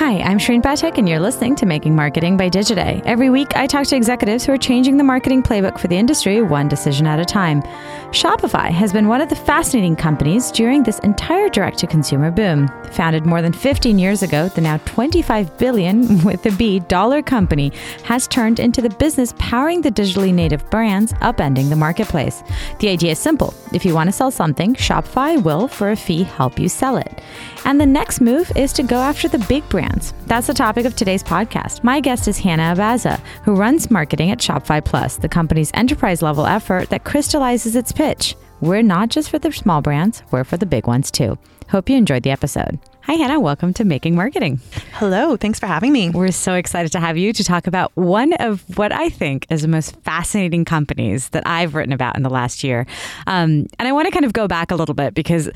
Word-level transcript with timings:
Hi, 0.00 0.18
I'm 0.20 0.38
Shareen 0.38 0.62
Pathak, 0.62 0.96
and 0.96 1.06
you're 1.06 1.20
listening 1.20 1.54
to 1.56 1.66
Making 1.66 1.94
Marketing 1.94 2.38
by 2.38 2.48
Digiday. 2.48 3.02
Every 3.04 3.28
week, 3.28 3.54
I 3.54 3.66
talk 3.66 3.86
to 3.88 3.96
executives 3.96 4.46
who 4.46 4.52
are 4.52 4.56
changing 4.56 4.96
the 4.96 5.04
marketing 5.04 5.42
playbook 5.42 5.78
for 5.78 5.88
the 5.88 5.98
industry 5.98 6.40
one 6.40 6.68
decision 6.68 7.06
at 7.06 7.20
a 7.20 7.24
time. 7.26 7.60
Shopify 8.10 8.70
has 8.70 8.94
been 8.94 9.08
one 9.08 9.20
of 9.20 9.28
the 9.28 9.36
fascinating 9.36 9.96
companies 9.96 10.50
during 10.52 10.82
this 10.82 11.00
entire 11.00 11.50
direct 11.50 11.76
to 11.80 11.86
consumer 11.86 12.30
boom. 12.30 12.66
Founded 12.92 13.26
more 13.26 13.42
than 13.42 13.52
15 13.52 13.98
years 13.98 14.22
ago, 14.22 14.48
the 14.48 14.62
now 14.62 14.78
25 14.86 15.58
billion 15.58 16.24
with 16.24 16.46
a 16.46 16.52
B 16.52 16.80
dollar 16.80 17.20
company 17.20 17.70
has 18.04 18.26
turned 18.26 18.58
into 18.58 18.80
the 18.80 18.88
business 18.88 19.34
powering 19.38 19.82
the 19.82 19.90
digitally 19.90 20.32
native 20.32 20.68
brands, 20.70 21.12
upending 21.20 21.68
the 21.68 21.76
marketplace. 21.76 22.42
The 22.78 22.88
idea 22.88 23.12
is 23.12 23.18
simple 23.18 23.52
if 23.74 23.84
you 23.84 23.94
want 23.94 24.08
to 24.08 24.12
sell 24.12 24.30
something, 24.30 24.74
Shopify 24.76 25.40
will, 25.42 25.68
for 25.68 25.90
a 25.90 25.96
fee, 25.96 26.22
help 26.22 26.58
you 26.58 26.70
sell 26.70 26.96
it. 26.96 27.20
And 27.64 27.78
the 27.78 27.86
next 27.86 28.20
move 28.20 28.50
is 28.56 28.72
to 28.72 28.82
go 28.82 28.96
after 28.96 29.28
the 29.28 29.38
big 29.40 29.68
brands. 29.68 29.99
That's 30.26 30.46
the 30.46 30.54
topic 30.54 30.86
of 30.86 30.96
today's 30.96 31.22
podcast. 31.22 31.84
My 31.84 32.00
guest 32.00 32.28
is 32.28 32.38
Hana 32.38 32.74
Abaza, 32.74 33.18
who 33.44 33.54
runs 33.54 33.90
marketing 33.90 34.30
at 34.30 34.38
Shopify 34.38 34.84
Plus, 34.84 35.16
the 35.16 35.28
company's 35.28 35.70
enterprise 35.74 36.22
level 36.22 36.46
effort 36.46 36.90
that 36.90 37.04
crystallizes 37.04 37.76
its 37.76 37.92
pitch. 37.92 38.34
We're 38.60 38.82
not 38.82 39.08
just 39.08 39.30
for 39.30 39.38
the 39.38 39.52
small 39.52 39.80
brands, 39.80 40.22
we're 40.30 40.44
for 40.44 40.56
the 40.56 40.66
big 40.66 40.86
ones 40.86 41.10
too. 41.10 41.38
Hope 41.70 41.88
you 41.88 41.96
enjoyed 41.96 42.24
the 42.24 42.30
episode. 42.30 42.78
Hi, 43.02 43.14
Hana. 43.14 43.40
Welcome 43.40 43.72
to 43.74 43.84
Making 43.84 44.14
Marketing. 44.14 44.60
Hello. 44.92 45.36
Thanks 45.36 45.58
for 45.58 45.66
having 45.66 45.92
me. 45.92 46.10
We're 46.10 46.30
so 46.30 46.54
excited 46.54 46.92
to 46.92 47.00
have 47.00 47.16
you 47.16 47.32
to 47.32 47.42
talk 47.42 47.66
about 47.66 47.90
one 47.96 48.34
of 48.34 48.62
what 48.76 48.92
I 48.92 49.08
think 49.08 49.46
is 49.50 49.62
the 49.62 49.68
most 49.68 49.96
fascinating 50.02 50.64
companies 50.64 51.30
that 51.30 51.44
I've 51.46 51.74
written 51.74 51.92
about 51.92 52.16
in 52.16 52.22
the 52.22 52.30
last 52.30 52.62
year. 52.62 52.86
Um, 53.26 53.66
and 53.78 53.88
I 53.88 53.92
want 53.92 54.06
to 54.06 54.12
kind 54.12 54.24
of 54.24 54.32
go 54.32 54.46
back 54.46 54.70
a 54.70 54.76
little 54.76 54.94
bit 54.94 55.14
because 55.14 55.50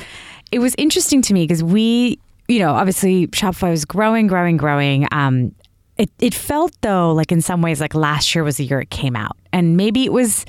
it 0.51 0.59
was 0.59 0.75
interesting 0.79 1.21
to 1.23 1.35
me 1.35 1.45
because 1.45 1.63
we, 1.63 2.19
you 2.49 2.59
know, 2.59 2.73
obviously 2.73 3.27
Shopify 3.29 3.71
was 3.71 3.85
growing, 3.85 4.27
growing, 4.27 4.57
growing. 4.57 5.07
Um, 5.13 5.55
it, 5.97 6.11
it 6.19 6.35
felt 6.35 6.77
though 6.81 7.13
like 7.13 7.31
in 7.31 7.41
some 7.41 7.63
ways 7.63 7.81
like 7.81 7.95
last 7.95 8.35
year 8.35 8.43
was 8.43 8.57
the 8.57 8.65
year 8.65 8.81
it 8.81 8.91
came 8.91 9.15
out. 9.15 9.37
And 9.53 9.77
maybe 9.77 10.05
it 10.05 10.13
was 10.13 10.45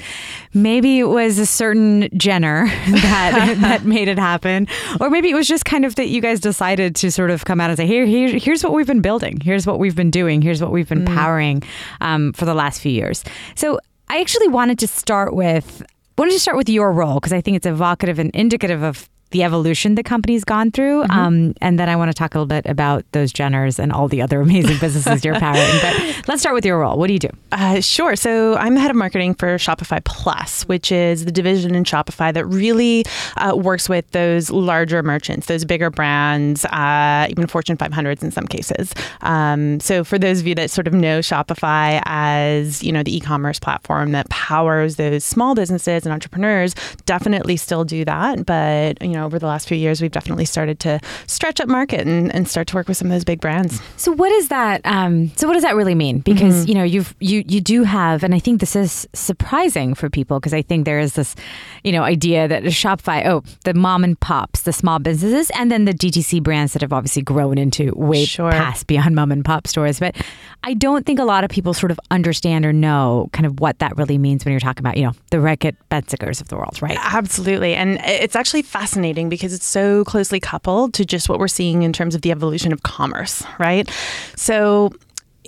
maybe 0.56 0.98
it 0.98 1.04
was 1.04 1.38
a 1.38 1.46
certain 1.46 2.10
jenner 2.18 2.66
that 2.88 3.58
that 3.62 3.86
made 3.86 4.08
it 4.08 4.18
happen. 4.18 4.68
Or 5.00 5.10
maybe 5.10 5.30
it 5.30 5.36
was 5.36 5.48
just 5.48 5.64
kind 5.64 5.86
of 5.86 5.96
that 5.96 6.08
you 6.08 6.20
guys 6.20 6.40
decided 6.40 6.96
to 6.98 7.12
sort 7.12 7.30
of 7.30 7.46
come 7.46 7.62
out 7.62 7.70
and 7.70 7.78
say 7.78 7.86
here, 7.86 8.06
here 8.06 8.40
here's 8.40 8.64
what 8.64 8.74
we've 8.74 8.88
been 8.88 9.02
building. 9.02 9.40
Here's 9.40 9.68
what 9.68 9.78
we've 9.78 9.96
been 9.96 10.12
doing. 10.12 10.42
Here's 10.42 10.62
what 10.62 10.72
we've 10.72 10.90
been 10.90 11.06
mm. 11.06 11.16
powering 11.16 11.62
um, 12.02 12.34
for 12.34 12.46
the 12.46 12.56
last 12.56 12.82
few 12.82 12.92
years. 12.92 13.24
So 13.56 13.80
i 14.08 14.22
actually 14.22 14.48
wanted 14.48 14.80
to 14.80 14.88
start 14.88 15.34
with 15.34 15.84
wanted 16.18 16.32
to 16.32 16.40
start 16.40 16.58
with 16.58 16.70
your 16.70 16.92
role 16.92 17.16
because 17.16 17.34
i 17.34 17.42
think 17.42 17.58
it's 17.58 17.66
evocative 17.66 18.20
and 18.20 18.30
indicative 18.36 18.84
of 18.84 19.10
the 19.36 19.44
evolution 19.44 19.96
the 19.96 20.04
company's 20.04 20.46
gone 20.46 20.72
through. 20.72 21.04
Mm-hmm. 21.04 21.12
Um, 21.12 21.54
and 21.60 21.78
then 21.78 21.90
I 21.90 21.98
want 21.98 22.10
to 22.10 22.14
talk 22.14 22.36
a 22.36 22.38
little 22.38 22.48
bit 22.48 22.66
about 22.68 23.04
those 23.12 23.34
Jenners 23.34 23.80
and 23.80 23.92
all 23.92 24.08
the 24.08 24.22
other 24.22 24.40
amazing 24.40 24.78
businesses 24.80 25.26
you're 25.26 25.38
powering. 25.38 25.80
But 25.82 26.24
let's 26.30 26.42
start 26.42 26.56
with 26.56 26.64
your 26.64 26.80
role. 26.80 26.98
What 26.98 27.08
do 27.08 27.14
you 27.14 27.20
do? 27.20 27.28
Uh, 27.52 27.82
sure. 27.82 28.16
So 28.16 28.56
I'm 28.56 28.76
the 28.76 28.80
head 28.80 28.92
of 28.92 28.96
marketing 28.96 29.36
for 29.36 29.58
Shopify 29.58 30.02
Plus, 30.06 30.64
which 30.70 30.90
is 30.90 31.26
the 31.26 31.34
division 31.34 31.76
in 31.76 31.84
Shopify 31.84 32.34
that 32.34 32.46
really 32.46 33.04
uh, 33.36 33.58
works 33.58 33.90
with 33.90 34.10
those 34.12 34.50
larger 34.50 35.04
merchants, 35.04 35.48
those 35.48 35.66
bigger 35.66 35.90
brands, 35.90 36.64
uh, 36.66 37.28
even 37.30 37.46
Fortune 37.48 37.76
500s 37.76 38.24
in 38.24 38.32
some 38.32 38.48
cases. 38.48 38.94
Um, 39.20 39.82
so 39.82 40.06
for 40.06 40.18
those 40.18 40.40
of 40.40 40.48
you 40.48 40.56
that 40.56 40.72
sort 40.72 40.88
of 40.88 40.94
know 40.94 41.20
Shopify 41.20 42.02
as 42.06 42.82
you 42.82 42.94
know 42.94 43.04
the 43.04 43.14
e-commerce 43.14 43.60
platform 43.60 44.14
that 44.14 44.30
powers 44.30 44.96
those 44.96 45.26
small 45.26 45.56
businesses 45.56 46.06
and 46.06 46.14
entrepreneurs, 46.14 46.74
definitely 47.06 47.58
still 47.58 47.84
do 47.84 48.06
that. 48.06 48.46
But 48.46 49.02
you 49.02 49.10
know 49.10 49.25
over 49.26 49.40
the 49.40 49.48
last 49.48 49.68
few 49.68 49.78
years, 49.78 50.02
we've 50.02 50.12
definitely 50.12 50.46
started 50.46 50.80
to 50.82 51.00
stretch 51.28 51.60
up 51.60 51.68
market 51.68 52.08
and, 52.08 52.34
and 52.34 52.48
start 52.48 52.68
to 52.68 52.76
work 52.76 52.88
with 52.88 52.98
some 52.98 53.08
of 53.08 53.12
those 53.12 53.26
big 53.26 53.42
brands. 53.42 53.82
So 53.98 54.12
what 54.12 54.32
is 54.32 54.50
that? 54.50 54.82
Um, 54.86 55.32
so 55.36 55.48
what 55.48 55.54
does 55.54 55.64
that 55.64 55.76
really 55.76 55.96
mean? 55.96 56.20
Because 56.20 56.62
mm-hmm. 56.62 56.70
you 56.70 56.76
know 56.76 56.84
you've 56.84 57.16
you 57.20 57.44
you 57.48 57.62
do 57.62 57.84
have, 57.84 58.24
and 58.24 58.34
I 58.34 58.40
think 58.40 58.60
this 58.60 58.76
is 58.76 59.08
surprising 59.14 59.96
for 59.96 60.10
people 60.10 60.40
because 60.40 60.54
I 60.54 60.62
think 60.62 60.86
there 60.86 61.00
is 61.00 61.14
this, 61.14 61.36
you 61.84 61.92
know, 61.92 62.04
idea 62.04 62.48
that 62.48 62.64
Shopify, 62.64 63.26
oh, 63.26 63.44
the 63.64 63.74
mom 63.74 64.04
and 64.04 64.20
pops, 64.20 64.62
the 64.62 64.74
small 64.74 65.00
businesses, 65.00 65.52
and 65.52 65.72
then 65.72 65.86
the 65.86 65.94
DTC 65.94 66.44
brands 66.44 66.74
that 66.74 66.82
have 66.82 66.94
obviously 66.94 67.22
grown 67.22 67.58
into 67.58 67.92
way 67.96 68.26
sure. 68.26 68.52
past 68.52 68.88
beyond 68.88 69.16
mom 69.16 69.32
and 69.32 69.44
pop 69.44 69.68
stores. 69.68 70.00
But 70.00 70.16
I 70.64 70.74
don't 70.74 71.06
think 71.06 71.20
a 71.20 71.24
lot 71.24 71.44
of 71.44 71.50
people 71.50 71.74
sort 71.74 71.92
of 71.92 72.00
understand 72.12 72.66
or 72.66 72.74
know 72.74 73.30
kind 73.34 73.46
of 73.46 73.60
what 73.60 73.80
that 73.80 73.98
really 73.98 74.18
means 74.18 74.46
when 74.46 74.52
you're 74.52 74.60
talking 74.60 74.82
about, 74.82 74.98
you 74.98 75.04
know, 75.04 75.14
the 75.32 75.38
Reckitt 75.38 75.76
Benckisers 75.92 76.42
of 76.42 76.48
the 76.48 76.56
world, 76.56 76.82
right? 76.82 76.98
Absolutely, 77.00 77.76
and 77.76 78.00
it's 78.04 78.36
actually 78.36 78.62
fascinating 78.62 79.15
fascinating 79.16 79.30
because 79.30 79.54
it's 79.54 79.66
so 79.66 80.04
closely 80.04 80.40
coupled 80.40 80.94
to 80.94 81.06
just 81.06 81.30
what 81.30 81.40
we're 81.40 81.48
seeing 81.48 81.84
in 81.84 81.94
terms 81.94 82.16
of 82.16 82.22
the 82.22 82.32
evolution 82.32 82.74
of 82.74 82.84
commerce, 82.84 83.44
right? 83.60 83.90
So 84.36 84.92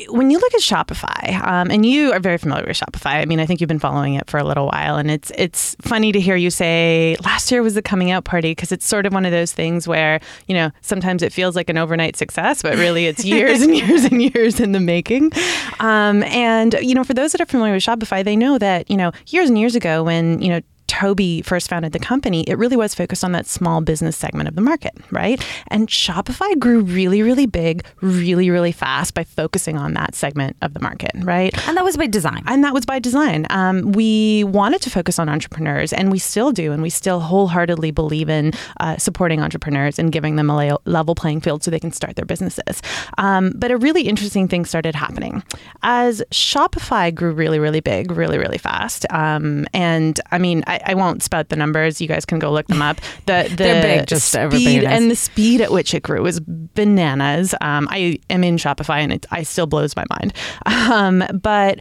when 0.09 0.29
you 0.29 0.37
look 0.37 0.53
at 0.53 0.61
Shopify, 0.61 1.41
um, 1.43 1.71
and 1.71 1.83
you 1.83 2.13
are 2.13 2.19
very 2.19 2.37
familiar 2.37 2.67
with 2.67 2.77
Shopify, 2.77 3.15
I 3.15 3.25
mean, 3.25 3.39
I 3.39 3.47
think 3.47 3.59
you've 3.59 3.67
been 3.67 3.79
following 3.79 4.13
it 4.13 4.29
for 4.29 4.37
a 4.37 4.43
little 4.43 4.67
while, 4.67 4.95
and 4.95 5.09
it's 5.09 5.31
it's 5.35 5.75
funny 5.81 6.11
to 6.11 6.19
hear 6.19 6.35
you 6.35 6.51
say 6.51 7.17
last 7.23 7.51
year 7.51 7.63
was 7.63 7.73
the 7.73 7.81
coming 7.81 8.11
out 8.11 8.23
party 8.23 8.51
because 8.51 8.71
it's 8.71 8.85
sort 8.85 9.07
of 9.07 9.13
one 9.13 9.25
of 9.25 9.31
those 9.31 9.53
things 9.53 9.87
where 9.87 10.19
you 10.47 10.53
know 10.53 10.69
sometimes 10.81 11.23
it 11.23 11.33
feels 11.33 11.55
like 11.55 11.67
an 11.69 11.77
overnight 11.77 12.15
success, 12.15 12.61
but 12.61 12.77
really 12.77 13.07
it's 13.07 13.25
years 13.33 13.61
and 13.61 13.75
years 13.75 14.05
and 14.05 14.21
years 14.21 14.59
in 14.59 14.71
the 14.71 14.79
making. 14.79 15.31
Um, 15.79 16.21
and 16.23 16.75
you 16.79 16.93
know, 16.93 17.03
for 17.03 17.15
those 17.15 17.31
that 17.31 17.41
are 17.41 17.47
familiar 17.47 17.73
with 17.73 17.83
Shopify, 17.83 18.23
they 18.23 18.35
know 18.35 18.59
that 18.59 18.91
you 18.91 18.97
know 18.97 19.11
years 19.27 19.49
and 19.49 19.57
years 19.57 19.73
ago 19.73 20.03
when 20.03 20.41
you 20.43 20.49
know 20.49 20.61
Tobi 20.87 21.43
first 21.43 21.69
founded 21.69 21.91
the 21.91 21.99
company, 21.99 22.43
it 22.47 22.57
really 22.57 22.77
was 22.77 22.95
focused 22.95 23.23
on 23.23 23.31
that 23.33 23.45
small 23.45 23.81
business 23.81 24.17
segment 24.17 24.47
of 24.47 24.55
the 24.55 24.61
market, 24.61 24.93
right? 25.11 25.43
And 25.67 25.87
Shopify 25.87 26.57
grew 26.57 26.81
really, 26.81 27.21
really 27.21 27.45
big, 27.45 27.85
really, 28.01 28.49
really 28.49 28.71
fast 28.71 29.13
by 29.13 29.23
focusing 29.23 29.77
on 29.77 29.93
that 29.93 30.15
segment 30.15 30.57
of 30.61 30.73
the 30.73 30.79
market, 30.79 31.11
right? 31.17 31.53
And 31.67 31.77
that 31.77 31.83
was 31.83 31.97
by 31.97 32.07
design. 32.07 32.43
And 32.47 32.63
that 32.63 32.73
was 32.73 32.85
by 32.85 32.99
design. 32.99 33.45
Um, 33.49 33.91
we 33.91 34.43
wanted 34.45 34.81
to 34.81 34.89
focus 34.89 35.19
on 35.19 35.29
entrepreneurs, 35.29 35.93
and 35.93 36.11
we 36.11 36.19
still 36.19 36.51
do, 36.51 36.71
and 36.71 36.81
we 36.81 36.89
still 36.89 37.19
wholeheartedly 37.19 37.91
believe 37.91 38.29
in 38.29 38.53
uh, 38.79 38.97
supporting 38.97 39.41
entrepreneurs 39.41 39.99
and 39.99 40.11
giving 40.11 40.35
them 40.35 40.49
a 40.49 40.77
level 40.85 41.15
playing 41.15 41.41
field 41.41 41.63
so 41.63 41.71
they 41.71 41.79
can 41.79 41.91
start 41.91 42.15
their 42.15 42.25
businesses. 42.25 42.81
Um, 43.17 43.53
but 43.55 43.71
a 43.71 43.77
really 43.77 44.03
interesting 44.03 44.47
thing 44.47 44.65
started 44.65 44.95
happening 44.95 45.43
as 45.83 46.23
Shopify 46.31 47.13
grew 47.13 47.31
really, 47.31 47.59
really 47.59 47.81
big, 47.81 48.11
really, 48.11 48.37
really 48.37 48.57
fast. 48.57 49.05
Um, 49.11 49.67
and 49.73 50.19
I 50.31 50.37
mean, 50.37 50.63
I, 50.67 50.76
I, 50.85 50.93
won't 50.93 51.23
spout 51.23 51.49
the 51.49 51.55
numbers. 51.55 52.01
You 52.01 52.07
guys 52.07 52.25
can 52.25 52.39
go 52.39 52.51
look 52.51 52.67
them 52.67 52.81
up. 52.81 52.97
The, 53.25 53.47
the 53.49 53.55
They're 53.55 53.81
big, 53.81 54.07
just 54.07 54.29
speed 54.29 54.83
and 54.83 55.11
the 55.11 55.15
speed 55.15 55.61
at 55.61 55.71
which 55.71 55.93
it 55.93 56.03
grew 56.03 56.21
was 56.21 56.39
bananas. 56.39 57.53
Um, 57.61 57.87
I 57.91 58.19
am 58.29 58.43
in 58.43 58.57
Shopify 58.57 58.99
and 58.99 59.13
it 59.13 59.25
I 59.31 59.43
still 59.43 59.67
blows 59.67 59.95
my 59.95 60.05
mind. 60.09 60.33
Um, 60.65 61.23
but 61.41 61.79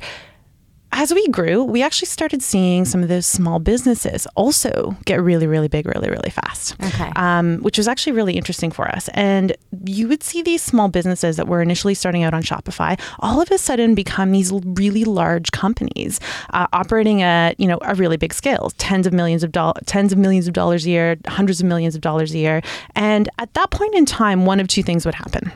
as 0.98 1.12
we 1.12 1.28
grew, 1.28 1.62
we 1.62 1.82
actually 1.82 2.06
started 2.06 2.42
seeing 2.42 2.86
some 2.86 3.02
of 3.02 3.10
those 3.10 3.26
small 3.26 3.58
businesses 3.58 4.26
also 4.34 4.96
get 5.04 5.20
really, 5.20 5.46
really 5.46 5.68
big, 5.68 5.86
really, 5.86 6.08
really 6.08 6.30
fast. 6.30 6.74
Okay. 6.82 7.12
Um, 7.16 7.58
which 7.58 7.76
was 7.76 7.86
actually 7.86 8.14
really 8.14 8.34
interesting 8.34 8.70
for 8.70 8.88
us. 8.88 9.10
And 9.12 9.54
you 9.84 10.08
would 10.08 10.22
see 10.22 10.40
these 10.40 10.62
small 10.62 10.88
businesses 10.88 11.36
that 11.36 11.48
were 11.48 11.60
initially 11.60 11.92
starting 11.92 12.22
out 12.22 12.32
on 12.32 12.42
Shopify 12.42 12.98
all 13.18 13.42
of 13.42 13.50
a 13.50 13.58
sudden 13.58 13.94
become 13.94 14.32
these 14.32 14.50
really 14.64 15.04
large 15.04 15.50
companies 15.50 16.18
uh, 16.54 16.66
operating 16.72 17.20
at 17.20 17.60
you 17.60 17.66
know 17.66 17.78
a 17.82 17.94
really 17.94 18.16
big 18.16 18.32
scale, 18.32 18.70
tens 18.78 19.06
of 19.06 19.12
millions 19.12 19.44
of 19.44 19.52
dollars, 19.52 19.82
tens 19.84 20.12
of 20.12 20.18
millions 20.18 20.46
of 20.46 20.54
dollars 20.54 20.86
a 20.86 20.88
year, 20.88 21.16
hundreds 21.26 21.60
of 21.60 21.66
millions 21.66 21.94
of 21.94 22.00
dollars 22.00 22.32
a 22.32 22.38
year. 22.38 22.62
And 22.94 23.28
at 23.38 23.52
that 23.52 23.70
point 23.70 23.94
in 23.94 24.06
time, 24.06 24.46
one 24.46 24.60
of 24.60 24.66
two 24.66 24.82
things 24.82 25.04
would 25.04 25.14
happen. 25.14 25.52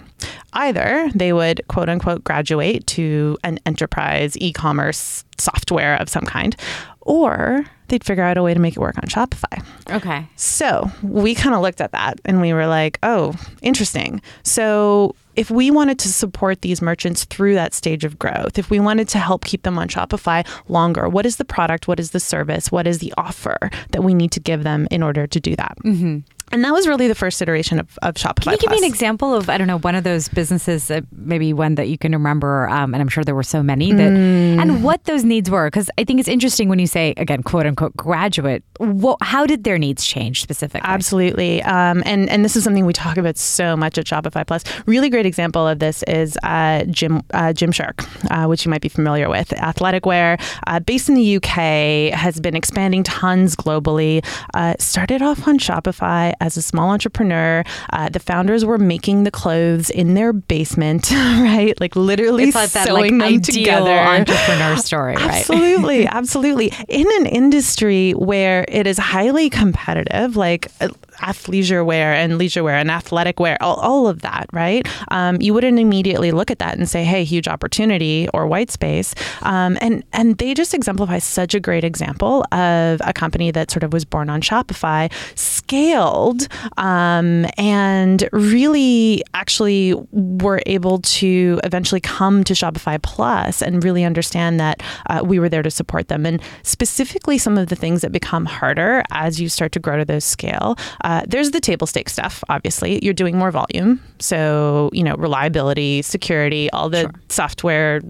Either 0.53 1.11
they 1.15 1.33
would 1.33 1.63
quote 1.69 1.89
unquote 1.89 2.25
graduate 2.25 2.87
to 2.89 3.39
an 3.45 3.59
enterprise 3.65 4.37
e 4.39 4.53
commerce 4.53 5.25
software 5.41 5.97
of 5.97 6.09
some 6.09 6.25
kind, 6.25 6.57
or 7.01 7.65
they'd 7.89 8.05
figure 8.05 8.23
out 8.23 8.39
a 8.39 8.43
way 8.43 8.55
to 8.55 8.61
make 8.61 8.77
it 8.77 8.81
work 8.81 8.97
on 8.99 9.05
Shopify. 9.05 9.65
Okay. 9.91 10.27
So 10.37 10.91
we 11.03 11.35
kind 11.35 11.55
of 11.55 11.61
looked 11.61 11.81
at 11.81 11.93
that 11.93 12.21
and 12.25 12.41
we 12.41 12.53
were 12.53 12.67
like, 12.67 12.99
oh, 13.03 13.35
interesting. 13.63 14.23
So 14.45 15.15
if 15.37 15.51
we 15.51 15.71
wanted 15.71 15.99
to 16.01 16.09
support 16.13 16.63
these 16.63 16.83
merchants 16.83 17.25
through 17.25 17.55
that 17.55 17.75
stage 17.75 18.05
of 18.05 18.19
growth, 18.19 18.59
if 18.59 18.71
we 18.71 18.79
wanted 18.79 19.09
to 19.09 19.19
help 19.19 19.45
keep 19.45 19.63
them 19.63 19.79
on 19.79 19.89
Shopify 19.89 20.47
longer, 20.69 21.09
what 21.09 21.27
is 21.27 21.37
the 21.37 21.45
product? 21.45 21.89
What 21.89 21.99
is 21.99 22.11
the 22.13 22.21
service? 22.21 22.71
What 22.71 22.87
is 22.87 22.99
the 22.99 23.13
offer 23.17 23.71
that 23.91 24.05
we 24.05 24.15
need 24.15 24.33
to 24.33 24.41
give 24.41 24.63
them 24.63 24.87
in 24.91 25.03
order 25.03 25.27
to 25.27 25.41
do 25.41 25.57
that? 25.57 25.77
Mm-hmm. 25.85 26.19
And 26.53 26.65
that 26.65 26.73
was 26.73 26.89
really 26.89 27.07
the 27.07 27.15
first 27.15 27.41
iteration 27.41 27.79
of, 27.79 27.99
of 28.03 28.15
Shopify. 28.15 28.43
Can 28.43 28.53
you 28.53 28.59
give 28.59 28.71
me 28.71 28.79
an 28.79 28.85
example 28.85 29.35
of 29.35 29.49
I 29.49 29.57
don't 29.57 29.69
know 29.69 29.79
one 29.79 29.95
of 29.95 30.05
those 30.05 30.29
businesses, 30.29 30.91
uh, 30.91 31.03
maybe 31.13 31.53
one 31.53 31.77
that 31.77 31.89
you 31.89 31.97
can 31.97 32.13
remember, 32.13 32.69
um, 32.69 32.93
and 32.93 33.01
I'm 33.01 33.09
sure 33.09 33.23
there 33.23 33.35
were 33.35 33.43
so 33.43 33.63
many 33.63 33.93
that, 33.93 34.13
mm. 34.13 34.61
and 34.61 34.83
what 34.83 35.05
those 35.05 35.25
needs 35.25 35.49
were? 35.49 35.69
Because 35.69 35.91
I 35.97 36.05
think 36.05 36.19
it's 36.19 36.29
interesting 36.29 36.69
when 36.69 36.79
you 36.79 36.87
say 36.87 37.15
again, 37.17 37.43
quote 37.43 37.67
unquote, 37.67 37.97
graduate. 37.97 38.65
What, 38.79 39.19
how 39.23 39.47
did 39.47 39.65
their 39.65 39.79
needs 39.79 40.05
change 40.05 40.43
specifically? 40.43 40.89
Absolutely, 40.89 41.63
um, 41.63 42.03
and 42.05 42.29
and 42.29 42.45
this 42.45 42.57
is 42.57 42.65
something 42.65 42.85
we 42.85 42.93
talk 42.93 43.17
about 43.17 43.37
so 43.37 43.77
much 43.77 43.97
at 43.97 44.07
Shopify 44.07 44.45
Plus. 44.45 44.65
Really 44.87 45.09
great 45.09 45.27
example 45.27 45.69
of 45.69 45.79
this 45.79 46.03
is 46.05 46.37
uh, 46.43 46.85
Gym 46.85 47.23
uh, 47.33 47.53
Gymshark, 47.53 48.05
uh, 48.31 48.49
which 48.49 48.65
you 48.65 48.71
might 48.71 48.83
be 48.83 48.89
familiar 48.89 49.29
with. 49.29 49.53
Athletic 49.53 50.05
wear, 50.05 50.37
uh, 50.67 50.81
based 50.81 51.09
in 51.09 51.15
the 51.15 51.37
UK, 51.37 52.13
has 52.13 52.41
been 52.41 52.57
expanding 52.57 53.05
tons 53.05 53.55
globally. 53.55 54.25
Uh, 54.55 54.75
started 54.79 55.23
off 55.23 55.47
on 55.47 55.59
Shopify 55.59 56.35
as 56.41 56.57
a 56.57 56.63
small 56.63 56.91
entrepreneur. 56.91 57.65
Uh, 57.93 58.09
the 58.09 58.19
founders 58.19 58.65
were 58.65 58.79
making 58.79 59.25
the 59.25 59.31
clothes 59.31 59.91
in 59.91 60.15
their 60.15 60.33
basement, 60.33 61.11
right? 61.13 61.79
Like 61.81 61.97
literally 61.97 62.45
it's 62.45 62.55
like 62.55 62.71
that, 62.71 62.87
sewing 62.87 63.19
like, 63.19 63.33
them 63.33 63.41
together. 63.43 63.91
entrepreneur 63.91 64.77
story, 64.79 65.17
right? 65.17 65.41
Absolutely, 65.41 66.07
absolutely. 66.07 66.73
In 66.89 67.07
an 67.21 67.27
industry 67.27 68.13
where 68.13 68.65
it 68.69 68.87
is 68.87 68.99
highly 68.99 69.51
competitive, 69.51 70.37
like 70.37 70.71
uh, 70.81 70.89
athleisure 71.21 71.85
wear 71.85 72.13
and 72.15 72.39
leisure 72.39 72.63
wear 72.63 72.77
and 72.77 72.91
athletic 72.91 73.39
wear, 73.41 73.57
all, 73.61 73.77
all 73.77 74.09
of 74.09 74.23
that, 74.23 74.47
right? 74.53 74.87
Um, 75.09 75.41
you 75.41 75.55
wouldn't 75.55 75.79
immediately 75.79 76.33
look 76.33 76.51
at 76.51 76.59
that 76.59 76.77
and 76.77 76.89
say, 76.89 77.05
"Hey, 77.05 77.25
huge 77.25 77.49
opportunity" 77.49 78.29
or 78.35 78.47
white 78.47 78.71
space. 78.71 79.15
Um, 79.43 79.79
and 79.81 80.05
and 80.13 80.39
they 80.39 80.55
just 80.55 80.75
exemplify 80.75 81.19
such 81.19 81.55
a 81.55 81.61
great 81.61 81.85
example 81.85 82.45
of 82.53 83.01
a 83.05 83.13
company 83.13 83.51
that 83.51 83.71
sort 83.71 83.83
of 83.83 83.93
was 83.93 84.05
born 84.05 84.31
on 84.31 84.41
Shopify, 84.41 85.13
scaled, 85.35 86.49
um, 86.77 87.47
and 87.57 88.29
really 88.33 89.23
actually 89.35 89.95
were 90.13 90.63
able 90.67 90.99
to 91.01 91.61
eventually 91.65 92.01
come 92.01 92.45
to 92.45 92.55
Shopify 92.55 93.01
Plus 93.03 93.63
and 93.63 93.85
really 93.85 94.05
understand 94.05 94.61
that 94.61 94.83
uh, 95.09 95.23
we 95.25 95.39
were 95.39 95.49
there 95.49 95.63
to 95.63 95.71
support 95.71 96.09
them. 96.09 96.27
And 96.27 96.41
specifically, 96.63 97.39
some 97.39 97.59
of 97.59 97.69
the 97.69 97.77
things 97.77 98.03
that 98.03 98.13
become 98.13 98.47
harder 98.47 99.03
as 99.11 99.41
you 99.41 99.49
start 99.49 99.73
to 99.73 99.79
grow 99.79 99.99
to 99.99 100.05
those 100.05 100.25
scale. 100.25 100.77
Uh, 101.05 101.10
there's 101.27 101.51
the 101.51 101.61
table 101.61 101.87
stake 101.87 102.09
stuff. 102.09 102.43
Obviously, 102.49 102.99
you're 103.05 103.15
doing 103.23 103.37
more 103.39 103.51
volume, 103.51 104.01
so 104.19 104.91
you 104.93 105.03
know 105.03 105.15
reliability, 105.17 106.03
security, 106.03 106.71
all 106.73 106.89
the 106.91 107.01
Sure. 107.03 107.13
software 107.29 108.01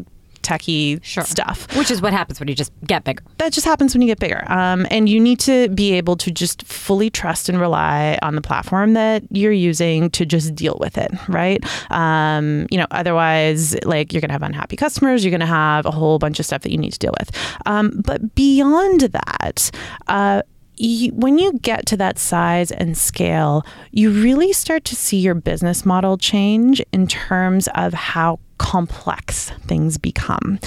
techie 0.42 0.98
Sure. 1.04 1.22
stuff 1.22 1.66
Which 1.76 1.90
is 1.90 2.00
what 2.00 2.14
happens 2.14 2.40
when 2.40 2.48
you 2.48 2.54
just 2.54 2.72
get 2.86 3.04
bigger. 3.04 3.22
that 3.36 3.52
just 3.52 3.66
happens 3.66 3.92
when 3.94 4.00
you 4.00 4.08
get 4.08 4.18
bigger. 4.18 4.42
Um, 4.50 4.86
and 4.90 5.06
you 5.06 5.20
need 5.20 5.38
to 5.40 5.68
be 5.68 5.92
able 5.92 6.16
to 6.16 6.30
just 6.30 6.62
fully 6.66 7.10
trust 7.10 7.50
and 7.50 7.60
rely 7.60 8.18
on 8.22 8.36
the 8.36 8.40
platform 8.40 8.94
that 8.94 9.22
you're 9.30 9.52
using 9.52 10.08
to 10.12 10.24
just 10.24 10.54
deal 10.54 10.78
with 10.80 10.96
it, 10.96 11.10
right? 11.28 11.62
Um, 11.90 12.66
you 12.70 12.78
know, 12.78 12.86
otherwise, 12.90 13.76
like 13.84 14.14
you're 14.14 14.22
going 14.22 14.30
to 14.30 14.38
have 14.38 14.42
unhappy 14.42 14.76
customers, 14.76 15.22
you're 15.24 15.30
going 15.30 15.40
to 15.40 15.46
have 15.46 15.84
a 15.84 15.90
whole 15.90 16.18
bunch 16.18 16.40
of 16.40 16.46
stuff 16.46 16.62
that 16.62 16.72
you 16.72 16.78
need 16.78 16.94
to 16.94 16.98
deal 16.98 17.14
with. 17.20 17.30
Um, 17.66 18.00
but 18.02 18.34
beyond 18.34 19.00
that, 19.02 19.70
uh, 20.08 20.40
you, 20.80 21.12
when 21.12 21.38
you 21.38 21.52
get 21.60 21.86
to 21.86 21.96
that 21.98 22.18
size 22.18 22.70
and 22.70 22.96
scale, 22.96 23.64
you 23.92 24.10
really 24.10 24.52
start 24.52 24.84
to 24.86 24.96
see 24.96 25.18
your 25.18 25.34
business 25.34 25.84
model 25.84 26.16
change 26.16 26.82
in 26.92 27.06
terms 27.06 27.68
of 27.74 27.92
how 27.92 28.38
complex 28.58 29.50
things 29.66 29.96
become. 29.98 30.58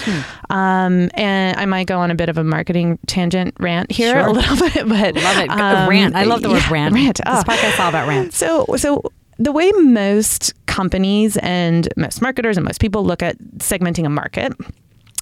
Um, 0.49 1.09
and 1.13 1.57
I 1.57 1.65
might 1.65 1.87
go 1.87 1.99
on 1.99 2.11
a 2.11 2.15
bit 2.15 2.29
of 2.29 2.37
a 2.37 2.43
marketing 2.43 2.99
tangent 3.07 3.55
rant 3.59 3.91
here 3.91 4.13
Sure. 4.13 4.27
a 4.27 4.31
little 4.31 4.55
bit, 4.69 4.87
but 4.87 5.15
Love 5.15 5.37
it. 5.37 5.49
um, 5.49 5.89
rant. 5.89 6.15
I 6.15 6.23
love 6.23 6.41
the 6.41 6.49
word 6.49 6.61
yeah, 6.67 6.71
rant. 6.71 6.93
Rant. 6.95 7.17
This 7.17 7.25
Oh. 7.27 7.43
podcast 7.43 7.73
is 7.73 7.79
all 7.79 7.89
about 7.89 8.07
rant. 8.07 8.33
So, 8.33 8.65
so 8.77 9.03
the 9.39 9.51
way 9.51 9.71
most 9.73 10.53
companies 10.67 11.37
and 11.37 11.87
most 11.97 12.21
marketers 12.21 12.57
and 12.57 12.65
most 12.65 12.79
people 12.81 13.03
look 13.05 13.21
at 13.23 13.37
segmenting 13.57 14.05
a 14.05 14.09
market 14.09 14.53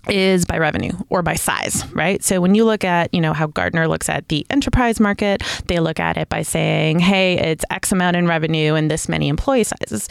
is 0.09 0.45
by 0.45 0.57
revenue 0.57 0.92
or 1.09 1.21
by 1.21 1.36
size, 1.36 1.86
right? 1.94 2.24
So 2.24 2.42
when 2.42 2.56
you 2.56 2.65
look 2.65 2.83
at, 2.83 3.13
you 3.13 3.21
know, 3.21 3.33
how 3.33 3.48
Gartner 3.48 3.88
looks 3.88 4.09
at 4.09 4.27
the 4.30 4.45
enterprise 4.50 5.00
market, 5.00 5.44
they 5.68 5.80
look 5.80 6.00
at 6.00 6.18
it 6.18 6.30
by 6.30 6.42
saying, 6.42 7.00
"Hey, 7.00 7.38
it's 7.38 7.63
X 7.69 7.92
amount 7.92 8.15
in 8.15 8.27
revenue 8.27 8.75
and 8.75 8.89
this 8.89 9.07
many 9.07 9.30
employee 9.30 9.63
sizes." 9.63 10.07